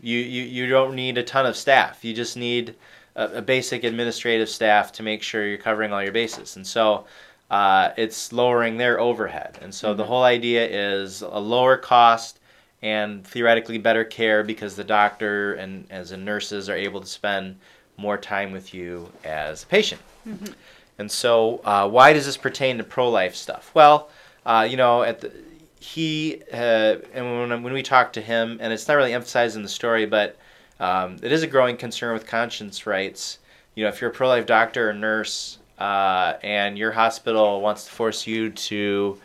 You, 0.01 0.19
you, 0.19 0.43
you 0.43 0.67
don't 0.69 0.95
need 0.97 1.17
a 1.19 1.23
ton 1.23 1.47
of 1.47 1.57
staff. 1.57 2.05
You 2.05 2.13
just 2.15 2.37
need 2.37 2.75
a, 3.15 3.39
a 3.39 3.43
basic 3.43 3.85
administrative 3.85 4.49
staff 4.49 4.91
to 4.93 5.03
make 5.03 5.23
sure 5.23 5.47
you're 5.47 5.59
covering 5.59 5.93
all 5.93 6.03
your 6.03 6.13
bases. 6.13 6.57
And 6.57 6.67
so 6.67 7.07
uh, 7.51 7.91
it's 7.97 8.33
lowering 8.33 8.79
their 8.79 8.99
overhead. 8.99 9.59
And 9.63 9.73
so 9.75 9.95
the 9.95 10.03
Mhm. 10.03 10.07
whole 10.07 10.23
idea 10.25 10.67
is 10.67 11.23
a 11.23 11.39
lower 11.39 11.77
cost 11.77 12.41
and 12.83 13.25
theoretically 13.25 13.79
better 13.79 14.05
care 14.05 14.43
because 14.43 14.75
the 14.75 14.83
doctor 14.83 15.55
and 15.55 15.87
as 15.91 16.11
the 16.11 16.17
nurses 16.17 16.69
are 16.69 16.75
able 16.77 17.01
to 17.01 17.07
spend 17.07 17.57
more 17.99 18.17
time 18.17 18.51
with 18.51 18.75
you 18.75 19.09
as 19.23 19.63
a 19.63 19.67
patient. 19.67 20.01
Mhm. 20.27 20.55
And 21.03 21.11
so, 21.11 21.61
uh, 21.65 21.89
why 21.89 22.13
does 22.13 22.27
this 22.27 22.37
pertain 22.37 22.79
to 22.79 22.85
pro-life 22.85 23.35
stuff? 23.35 23.73
Well, 23.75 24.09
uh, 24.47 24.69
you 24.71 24.77
know, 24.77 25.03
at 25.03 25.21
the, 25.21 25.33
he 25.81 26.41
uh, 26.53 26.99
and 27.13 27.51
when, 27.51 27.63
when 27.65 27.73
we 27.73 27.83
talked 27.83 28.15
to 28.15 28.21
him, 28.21 28.59
and 28.61 28.73
it's 28.73 28.87
not 28.87 28.95
really 28.95 29.13
emphasized 29.13 29.57
in 29.57 29.65
the 29.65 29.69
story, 29.69 30.07
but 30.07 30.37
um, 30.79 31.19
it 31.21 31.33
is 31.33 31.43
a 31.43 31.49
growing 31.49 31.77
concern 31.77 32.13
with 32.15 32.25
conscience 32.25 32.87
rights. 32.87 33.41
You 33.75 33.83
know, 33.83 33.89
if 33.89 34.01
you're 34.01 34.11
a 34.11 34.13
pro-life 34.15 34.47
doctor 34.47 34.91
or 34.91 34.93
nurse, 34.93 35.59
uh, 35.81 36.35
and 36.45 36.79
your 36.79 36.93
hospital 36.93 37.61
wants 37.61 37.85
to 37.87 37.91
force 37.91 38.25
you 38.25 38.51
to 38.51 39.19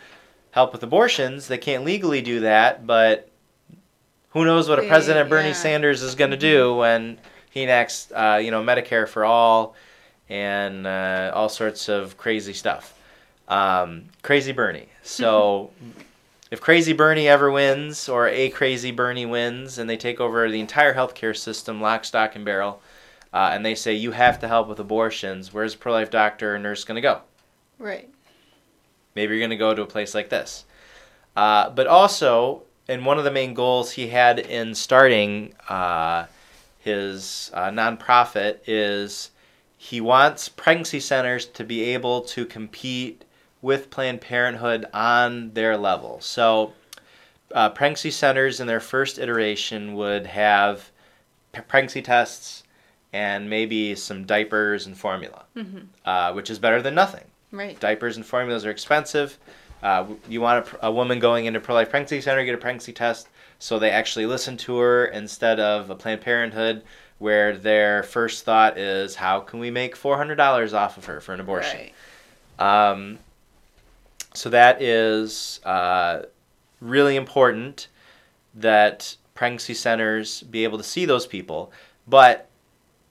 help 0.49 0.73
with 0.73 0.81
abortions, 0.81 1.47
they 1.47 1.59
can't 1.59 1.85
legally 1.85 2.23
do 2.23 2.39
that, 2.39 2.87
but 2.87 3.29
who 4.31 4.45
knows 4.45 4.67
what 4.67 4.79
a 4.79 4.87
President 4.87 5.29
Bernie. 5.29 5.53
Sanders 5.53 6.01
is 6.01 6.15
going 6.15 6.31
to 6.31 6.37
do 6.37 6.75
when 6.75 7.19
he 7.51 7.61
enacts, 7.61 8.11
uh, 8.11 8.41
you 8.43 8.49
know, 8.49 8.63
Medicare 8.63 9.07
for 9.07 9.25
all 9.25 9.75
and 10.29 10.85
uh, 10.85 11.31
all 11.33 11.49
sorts 11.49 11.89
of 11.89 12.17
crazy 12.17 12.53
stuff. 12.53 12.97
Um, 13.47 14.05
crazy 14.23 14.51
Bernie. 14.51 14.89
So, 15.03 15.71
if 16.51 16.61
Crazy 16.61 16.93
Bernie 16.93 17.27
ever 17.27 17.51
wins, 17.51 18.09
or 18.09 18.27
a 18.27 18.49
Crazy 18.49 18.91
Bernie 18.91 19.25
wins, 19.25 19.77
and 19.77 19.89
they 19.89 19.97
take 19.97 20.19
over 20.19 20.49
the 20.49 20.59
entire 20.59 20.93
healthcare 20.93 21.35
system, 21.35 21.81
lock, 21.81 22.05
stock, 22.05 22.35
and 22.35 22.45
barrel, 22.45 22.81
uh, 23.33 23.49
and 23.51 23.65
they 23.65 23.75
say 23.75 23.93
you 23.93 24.11
have 24.11 24.39
to 24.39 24.47
help 24.47 24.67
with 24.67 24.79
abortions, 24.79 25.53
where's 25.53 25.73
a 25.73 25.77
pro-life 25.77 26.09
doctor 26.09 26.55
or 26.55 26.59
nurse 26.59 26.83
going 26.83 26.95
to 26.95 27.01
go? 27.01 27.21
Right. 27.79 28.09
Maybe 29.15 29.33
you're 29.33 29.41
going 29.41 29.49
to 29.51 29.57
go 29.57 29.73
to 29.73 29.81
a 29.81 29.87
place 29.87 30.15
like 30.15 30.29
this. 30.29 30.65
Uh, 31.35 31.69
but 31.69 31.87
also, 31.87 32.63
and 32.87 33.05
one 33.05 33.17
of 33.17 33.23
the 33.23 33.31
main 33.31 33.53
goals 33.53 33.91
he 33.91 34.07
had 34.07 34.39
in 34.39 34.73
starting 34.73 35.53
uh, 35.69 36.25
his 36.79 37.51
uh, 37.53 37.69
nonprofit 37.69 38.59
is 38.65 39.31
he 39.77 40.01
wants 40.01 40.49
pregnancy 40.49 40.99
centers 40.99 41.45
to 41.45 41.63
be 41.63 41.83
able 41.83 42.21
to 42.21 42.45
compete 42.45 43.23
with 43.61 43.89
Planned 43.89 44.21
Parenthood 44.21 44.85
on 44.93 45.53
their 45.53 45.77
level. 45.77 46.19
So, 46.19 46.73
uh, 47.53 47.69
pregnancy 47.69 48.11
centers 48.11 48.59
in 48.59 48.67
their 48.67 48.79
first 48.79 49.19
iteration 49.19 49.93
would 49.95 50.27
have 50.27 50.91
pregnancy 51.67 52.01
tests 52.01 52.63
and 53.13 53.49
maybe 53.49 53.95
some 53.95 54.25
diapers 54.25 54.85
and 54.85 54.97
formula, 54.97 55.45
hmm 55.55 55.79
uh, 56.05 56.33
which 56.33 56.49
is 56.49 56.59
better 56.59 56.81
than 56.81 56.95
nothing 56.95 57.23
Right. 57.51 57.79
diapers 57.79 58.17
and 58.17 58.25
formulas 58.25 58.65
are 58.65 58.69
expensive. 58.71 59.37
Uh, 59.81 60.05
you 60.27 60.41
want 60.41 60.67
a, 60.67 60.87
a 60.87 60.91
woman 60.91 61.19
going 61.19 61.45
into 61.45 61.59
pro 61.59 61.75
life 61.75 61.89
pregnancy 61.89 62.19
center 62.19 62.43
get 62.43 62.55
a 62.55 62.57
pregnancy 62.57 62.91
test, 62.91 63.27
so 63.59 63.79
they 63.79 63.91
actually 63.91 64.25
listen 64.25 64.57
to 64.57 64.77
her 64.77 65.05
instead 65.05 65.59
of 65.59 65.89
a 65.89 65.95
Planned 65.95 66.21
Parenthood 66.21 66.83
where 67.19 67.57
their 67.57 68.03
first 68.03 68.45
thought 68.45 68.77
is 68.77 69.15
how 69.15 69.39
can 69.39 69.59
we 69.59 69.71
make 69.71 69.95
four 69.95 70.17
hundred 70.17 70.35
dollars 70.35 70.73
off 70.73 70.97
of 70.97 71.05
her 71.05 71.19
for 71.19 71.33
an 71.33 71.39
abortion. 71.39 71.89
Right. 72.59 72.89
Um, 72.91 73.19
so 74.33 74.49
that 74.49 74.81
is 74.81 75.59
uh, 75.63 76.23
really 76.79 77.15
important 77.15 77.87
that 78.55 79.15
pregnancy 79.33 79.73
centers 79.73 80.43
be 80.43 80.63
able 80.63 80.77
to 80.77 80.83
see 80.83 81.05
those 81.05 81.25
people, 81.27 81.71
but 82.07 82.47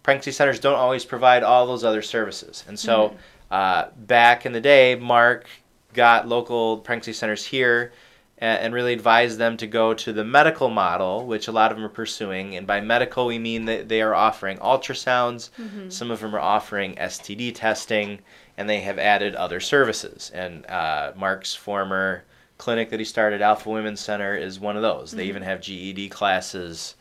pregnancy 0.02 0.32
centers 0.32 0.60
don't 0.60 0.76
always 0.78 1.04
provide 1.04 1.42
all 1.42 1.66
those 1.66 1.84
other 1.84 2.02
services. 2.02 2.64
And 2.68 2.78
so 2.78 3.08
Mhm. 3.08 3.16
uh, 3.50 3.88
back 3.96 4.46
in 4.46 4.52
the 4.52 4.60
day, 4.60 4.94
Mark 4.94 5.48
got 5.94 6.28
local 6.28 6.78
pregnancy 6.78 7.12
centers 7.12 7.44
here 7.44 7.92
and, 8.38 8.74
really 8.74 8.92
advise 8.92 9.38
them 9.38 9.56
to 9.56 9.66
go 9.66 9.94
to 9.94 10.12
the 10.12 10.24
medical 10.24 10.68
model, 10.68 11.26
which 11.26 11.48
a 11.48 11.52
lot 11.52 11.70
of 11.70 11.78
them 11.78 11.86
are 11.86 11.90
pursuing. 11.90 12.54
And 12.54 12.66
by 12.66 12.80
medical, 12.80 13.26
we 13.26 13.38
mean 13.38 13.64
that 13.64 13.88
they 13.88 14.02
are 14.02 14.14
offering 14.14 14.58
ultrasounds, 14.58 15.50
Mm-hmm. 15.58 15.88
some 15.88 16.10
of 16.10 16.20
them 16.20 16.34
are 16.34 16.40
offering 16.40 16.94
STD 16.96 17.54
testing, 17.54 18.18
and 18.58 18.68
they 18.68 18.80
have 18.80 18.98
added 18.98 19.34
other 19.34 19.60
services. 19.60 20.30
And 20.34 20.66
uh, 20.66 21.12
Mark's 21.16 21.54
former 21.54 22.24
clinic 22.58 22.90
that 22.90 23.00
he 23.00 23.04
started, 23.04 23.42
Alpha 23.42 23.68
Women's 23.70 24.00
Center, 24.00 24.34
is 24.36 24.60
one 24.60 24.76
of 24.76 24.82
those. 24.82 25.12
They 25.12 25.24
even 25.26 25.42
have 25.42 25.60
GED 25.60 26.08
classes 26.10 26.94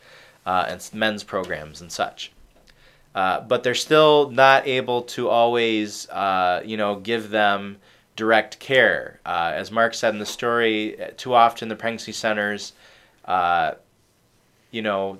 uh, 0.46 0.66
and 0.68 0.90
men's 0.92 1.22
programs 1.24 1.80
and 1.80 1.90
such. 1.90 2.32
Uh, 3.14 3.40
but 3.40 3.62
they're 3.62 3.74
still 3.74 4.30
not 4.30 4.66
able 4.66 5.00
to 5.02 5.28
always, 5.28 6.08
uh, 6.10 6.60
you 6.64 6.76
know, 6.76 6.96
give 6.96 7.30
them 7.30 7.78
direct 8.16 8.58
care. 8.58 9.20
Uh, 9.24 9.52
as 9.54 9.70
Mark 9.70 9.94
said 9.94 10.14
in 10.14 10.18
the 10.18 10.26
story, 10.26 11.00
uh, 11.00 11.10
too 11.16 11.34
often 11.34 11.68
the 11.68 11.76
pregnancy 11.76 12.12
centers, 12.12 12.72
uh, 13.26 13.72
you 14.70 14.82
know, 14.82 15.18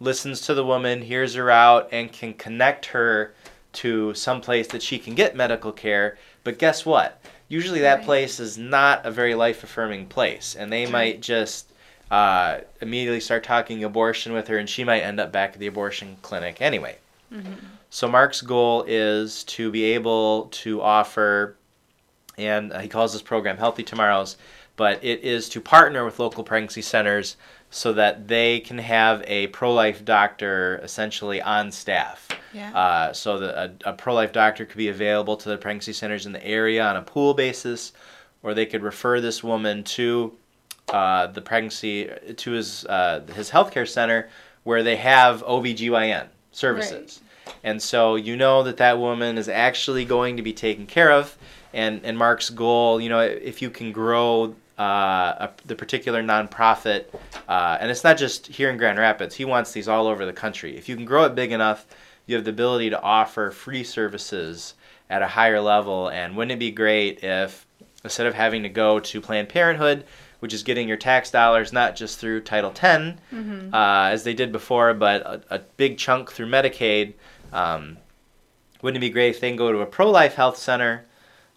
listens 0.00 0.42
to 0.42 0.54
the 0.54 0.64
woman, 0.64 1.02
hears 1.02 1.34
her 1.34 1.50
out, 1.50 1.88
and 1.90 2.12
can 2.12 2.34
connect 2.34 2.86
her 2.86 3.34
to 3.72 4.14
some 4.14 4.40
place 4.40 4.68
that 4.68 4.82
she 4.82 4.98
can 4.98 5.14
get 5.14 5.34
medical 5.34 5.72
care. 5.72 6.16
But 6.44 6.58
guess 6.58 6.86
what? 6.86 7.20
Usually 7.48 7.80
that 7.80 7.96
Right. 7.96 8.04
place 8.04 8.38
is 8.38 8.56
not 8.56 9.04
a 9.04 9.10
very 9.10 9.34
life 9.34 9.64
affirming 9.64 10.06
place, 10.06 10.54
and 10.54 10.72
they 10.72 10.86
might 10.86 11.20
just 11.20 11.70
uh, 12.10 12.60
immediately 12.80 13.20
start 13.20 13.42
talking 13.42 13.82
abortion 13.82 14.32
with 14.32 14.46
her, 14.48 14.58
and 14.58 14.68
she 14.68 14.84
might 14.84 15.00
end 15.00 15.18
up 15.18 15.32
back 15.32 15.54
at 15.54 15.58
the 15.58 15.66
abortion 15.66 16.16
clinic 16.22 16.60
anyway. 16.60 16.96
So 17.90 18.08
Mark's 18.08 18.40
goal 18.40 18.84
is 18.86 19.44
to 19.44 19.70
be 19.70 19.84
able 19.84 20.46
to 20.46 20.82
offer, 20.82 21.56
and 22.38 22.72
uh, 22.72 22.80
he 22.80 22.88
calls 22.88 23.12
this 23.12 23.22
program 23.22 23.56
Healthy 23.56 23.84
Tomorrows, 23.84 24.36
but 24.76 25.02
it 25.04 25.20
is 25.22 25.48
to 25.50 25.60
partner 25.60 26.04
with 26.04 26.18
local 26.18 26.44
pregnancy 26.44 26.82
centers 26.82 27.36
so 27.70 27.92
that 27.92 28.28
they 28.28 28.60
can 28.60 28.78
have 28.78 29.24
a 29.26 29.48
pro-life 29.48 30.04
doctor 30.04 30.80
essentially 30.82 31.42
on 31.42 31.72
staff. 31.72 32.28
Yeah. 32.52 32.72
Uh, 32.72 33.12
so 33.12 33.38
that 33.40 33.56
a, 33.84 33.90
a 33.90 33.92
pro-life 33.92 34.32
doctor 34.32 34.64
could 34.64 34.76
be 34.76 34.88
available 34.88 35.36
to 35.36 35.48
the 35.48 35.56
pregnancy 35.56 35.92
centers 35.92 36.24
in 36.26 36.32
the 36.32 36.46
area 36.46 36.84
on 36.84 36.96
a 36.96 37.02
pool 37.02 37.34
basis, 37.34 37.92
or 38.44 38.54
they 38.54 38.66
could 38.66 38.82
refer 38.82 39.20
this 39.20 39.42
woman 39.42 39.82
to 39.84 40.32
uh, 40.88 41.26
the 41.28 41.40
pregnancy 41.40 42.10
to 42.36 42.50
his 42.52 42.84
uh, 42.86 43.20
his 43.34 43.50
healthcare 43.50 43.88
center 43.88 44.28
where 44.62 44.82
they 44.82 44.96
have 44.96 45.42
OBGYN 45.44 46.26
services. 46.52 47.20
Right. 47.46 47.54
And 47.64 47.82
so 47.82 48.16
you 48.16 48.36
know 48.36 48.62
that 48.62 48.76
that 48.78 48.98
woman 48.98 49.36
is 49.38 49.48
actually 49.48 50.04
going 50.04 50.36
to 50.36 50.42
be 50.42 50.52
taken 50.52 50.86
care 50.86 51.10
of. 51.10 51.36
And, 51.74 52.00
and 52.04 52.16
Mark's 52.16 52.50
goal, 52.50 53.00
you 53.00 53.08
know, 53.08 53.20
if 53.20 53.60
you 53.60 53.68
can 53.68 53.92
grow 53.92 54.54
uh, 54.78 54.82
a, 55.48 55.50
the 55.66 55.74
particular 55.74 56.22
nonprofit, 56.22 57.06
uh, 57.48 57.76
and 57.80 57.90
it's 57.90 58.04
not 58.04 58.16
just 58.16 58.46
here 58.46 58.70
in 58.70 58.76
Grand 58.76 58.98
Rapids, 58.98 59.34
he 59.34 59.44
wants 59.44 59.72
these 59.72 59.88
all 59.88 60.06
over 60.06 60.24
the 60.24 60.32
country. 60.32 60.76
If 60.76 60.88
you 60.88 60.96
can 60.96 61.04
grow 61.04 61.24
it 61.24 61.34
big 61.34 61.52
enough, 61.52 61.86
you 62.26 62.36
have 62.36 62.44
the 62.44 62.50
ability 62.50 62.90
to 62.90 63.00
offer 63.02 63.50
free 63.50 63.84
services 63.84 64.74
at 65.10 65.20
a 65.20 65.26
higher 65.26 65.60
level. 65.60 66.08
And 66.08 66.36
wouldn't 66.36 66.52
it 66.52 66.58
be 66.58 66.70
great 66.70 67.22
if 67.22 67.66
instead 68.04 68.26
of 68.26 68.34
having 68.34 68.62
to 68.62 68.68
go 68.68 69.00
to 69.00 69.20
Planned 69.20 69.48
Parenthood, 69.48 70.04
which 70.40 70.54
is 70.54 70.62
getting 70.62 70.86
your 70.88 70.96
tax 70.96 71.30
dollars 71.30 71.72
not 71.72 71.96
just 71.96 72.18
through 72.18 72.40
Title 72.42 72.70
X, 72.70 72.82
Mm-hmm. 72.82 73.74
uh, 73.74 74.08
as 74.10 74.24
they 74.24 74.34
did 74.34 74.52
before, 74.52 74.94
but 74.94 75.22
a, 75.22 75.42
a 75.56 75.58
big 75.76 75.98
chunk 75.98 76.30
through 76.30 76.46
Medicaid. 76.48 77.14
Um, 77.52 77.96
wouldn't 78.82 78.98
it 79.02 79.06
be 79.06 79.10
great 79.10 79.30
if 79.34 79.40
they 79.40 79.48
can 79.48 79.56
go 79.56 79.72
to 79.72 79.80
a 79.80 79.86
pro 79.86 80.10
life 80.10 80.34
health 80.34 80.56
center 80.58 81.04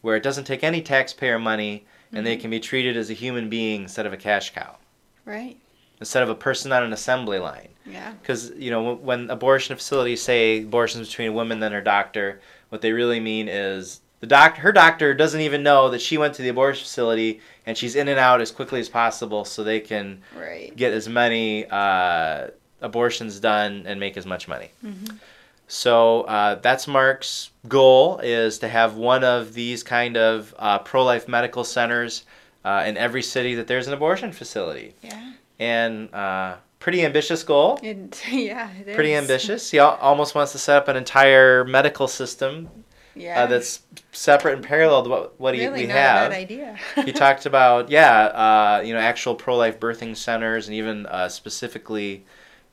where 0.08 0.16
it 0.16 0.24
doesn't 0.24 0.46
take 0.46 0.64
any 0.64 0.82
taxpayer 0.82 1.38
money 1.38 1.84
and 2.14 2.26
they 2.26 2.38
can 2.38 2.50
be 2.50 2.62
treated 2.62 2.96
as 2.96 3.10
a 3.10 3.14
human 3.14 3.50
being 3.50 3.82
instead 3.82 4.06
of 4.06 4.14
a 4.14 4.18
cash 4.18 4.54
cow, 4.54 4.78
Right. 5.26 5.58
instead 6.00 6.24
of 6.24 6.30
a 6.30 6.34
person 6.36 6.72
on 6.72 6.82
an 6.82 6.94
assembly 6.94 7.40
line? 7.40 7.68
Yeah. 7.86 8.14
Because 8.22 8.52
you 8.56 8.72
know 8.72 8.94
when- 8.96 9.30
abortion 9.30 9.76
facilities 9.76 10.22
say 10.22 10.60
abortions 10.60 11.10
between 11.10 11.28
a 11.28 11.34
woman 11.34 11.62
and 11.62 11.74
her 11.76 11.82
doctor, 11.82 12.40
what 12.70 12.82
they 12.82 12.94
really 12.94 13.20
mean 13.20 13.50
is 13.50 14.00
the 14.22 14.28
doctor, 14.28 14.62
her 14.62 14.72
doctor 14.72 15.14
doesn't 15.14 15.42
even 15.42 15.62
know 15.62 15.90
that 15.90 16.00
she 16.02 16.18
went 16.18 16.34
to 16.36 16.42
the 16.42 16.48
abortion 16.48 16.84
facility 16.86 17.42
and 17.66 17.78
she's 17.78 17.98
in 17.98 18.08
and 18.08 18.18
out 18.18 18.40
as 18.40 18.50
quickly 18.50 18.80
as 18.80 18.88
possible 18.88 19.44
so 19.44 19.62
they 19.62 19.82
can 19.82 20.22
Right. 20.40 20.74
get 20.74 20.94
as 20.94 21.10
many 21.10 21.66
uh, 21.70 22.48
abortions 22.82 23.42
done 23.42 23.84
and 23.86 24.00
make 24.00 24.16
as 24.16 24.26
much 24.26 24.48
money. 24.48 24.70
Mhm. 24.86 25.18
So 25.68 26.22
uh, 26.22 26.56
that's 26.56 26.88
Mark's 26.88 27.52
goal 27.68 28.20
is 28.20 28.60
to 28.60 28.68
have 28.70 28.96
one 28.96 29.24
of 29.24 29.54
these 29.54 29.84
kind 29.84 30.16
of 30.18 30.56
uh, 30.58 30.80
pro-life 30.80 31.28
medical 31.28 31.64
centers 31.64 32.24
uh, 32.64 32.84
in 32.88 32.96
every 32.98 33.22
city 33.22 33.56
that 33.56 33.68
there's 33.68 33.88
an 33.88 33.94
abortion 33.94 34.32
facility. 34.32 34.94
Yeah. 35.02 35.34
And 35.60 36.14
uh, 36.14 36.56
pretty 36.80 37.04
ambitious 37.06 37.44
goal. 37.44 37.80
It, 37.84 38.24
yeah. 38.32 38.70
It 38.72 38.96
Pretty 38.96 39.12
is. 39.14 39.22
ambitious. 39.22 39.70
He 39.72 39.80
al- 39.80 39.96
almost 40.02 40.36
wants 40.36 40.54
to 40.54 40.58
set 40.58 40.78
up 40.78 40.88
an 40.88 40.96
entire 40.96 41.66
medical 41.66 42.08
system 42.08 42.70
Yeah. 43.16 43.44
uh, 43.44 43.48
that's 43.48 43.82
separate 44.14 44.54
and 44.56 44.64
parallel 44.64 45.04
to 45.04 45.10
what, 45.10 45.40
what 45.40 45.54
he, 45.56 45.62
really 45.66 45.82
we 45.82 45.88
not 45.88 45.96
have 45.98 46.32
bad 46.32 46.38
idea. 46.40 46.78
he 47.04 47.12
talked 47.12 47.46
about 47.46 47.90
yeah 47.90 48.26
uh, 48.26 48.82
you 48.86 48.94
know 48.94 49.00
actual 49.00 49.36
pro-life 49.36 49.80
birthing 49.80 50.16
centers 50.16 50.68
and 50.68 50.76
even 50.76 51.06
uh, 51.08 51.28
specifically 51.28 52.24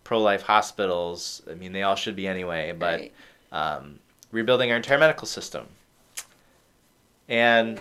pro-life 0.04 0.42
hospitals. 0.42 1.42
I 1.50 1.54
mean 1.54 1.72
they 1.72 1.82
all 1.82 1.96
should 1.96 2.16
be 2.16 2.28
anyway 2.28 2.72
but 2.72 3.00
Right. 3.00 3.12
um, 3.52 3.98
rebuilding 4.30 4.70
our 4.70 4.76
entire 4.76 4.98
medical 4.98 5.26
system. 5.26 5.66
And 7.28 7.80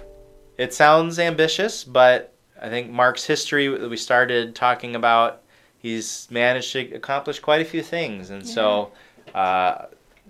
it 0.57 0.73
sounds 0.73 1.19
ambitious 1.19 1.83
but 1.83 2.33
i 2.61 2.69
think 2.69 2.89
mark's 2.89 3.25
history 3.25 3.67
that 3.67 3.89
we 3.89 3.97
started 3.97 4.53
talking 4.55 4.95
about 4.95 5.41
he's 5.83 6.27
managed 6.31 6.71
to 6.71 6.93
accomplish 6.93 7.39
quite 7.39 7.59
a 7.61 7.65
few 7.65 7.83
things. 7.83 8.29
And 8.29 8.47
so 8.47 8.91
uh, 9.35 9.85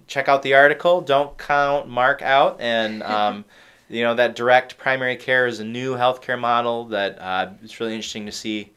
check 0.07 0.27
out 0.27 0.41
the 0.41 0.55
article. 0.55 0.99
Don't 0.99 1.37
count 1.37 1.87
mark 1.87 2.21
out. 2.23 2.59
And 2.59 3.03
um, 3.15 3.45
you 3.87 4.01
know 4.03 4.15
that 4.15 4.35
direct 4.35 4.77
primary 4.77 5.15
care 5.15 5.45
is 5.45 5.59
a 5.59 5.63
new 5.63 5.95
healthcare 5.95 6.39
model 6.39 6.85
that 6.85 7.19
uh, 7.19 7.51
it's 7.63 7.79
really 7.79 7.93
interesting 7.93 8.25
to 8.25 8.31
see 8.31 8.71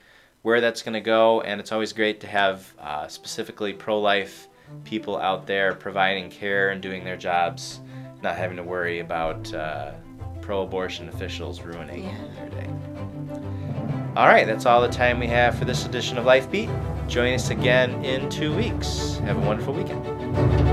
where 0.47 0.61
that's 0.61 0.81
going 0.81 0.93
to 0.95 1.01
go 1.01 1.41
and 1.41 1.59
it's 1.61 1.73
always 1.73 1.93
great 1.93 2.21
to 2.21 2.27
have 2.29 2.73
uh, 2.79 3.09
specifically 3.09 3.73
pro-life 3.73 4.47
people 4.85 5.17
out 5.17 5.45
there 5.45 5.75
providing 5.75 6.31
care 6.31 6.71
and 6.71 6.81
doing 6.81 7.03
their 7.03 7.17
jobs 7.17 7.81
not 8.23 8.37
having 8.37 8.57
to 8.57 8.63
worry 8.63 9.01
about 9.01 9.53
uh, 9.55 9.91
pro-abortion 10.41 11.09
officials 11.09 11.63
ruining 11.63 12.05
Yeah. 12.05 12.15
their 12.37 12.49
day. 12.51 12.71
All 14.17 14.29
right 14.29 14.47
that's 14.47 14.67
all 14.67 14.81
the 14.81 14.89
time 14.89 15.19
we 15.19 15.27
have 15.27 15.59
for 15.59 15.65
this 15.65 15.85
edition 15.85 16.17
of 16.17 16.25
life 16.25 16.49
beat. 16.49 16.71
Join 17.09 17.35
us 17.35 17.51
again 17.51 18.05
in 18.05 18.31
two 18.31 18.55
weeks. 18.55 19.17
Have 19.25 19.39
a 19.39 19.41
wonderful 19.41 19.75
weekend 19.75 20.66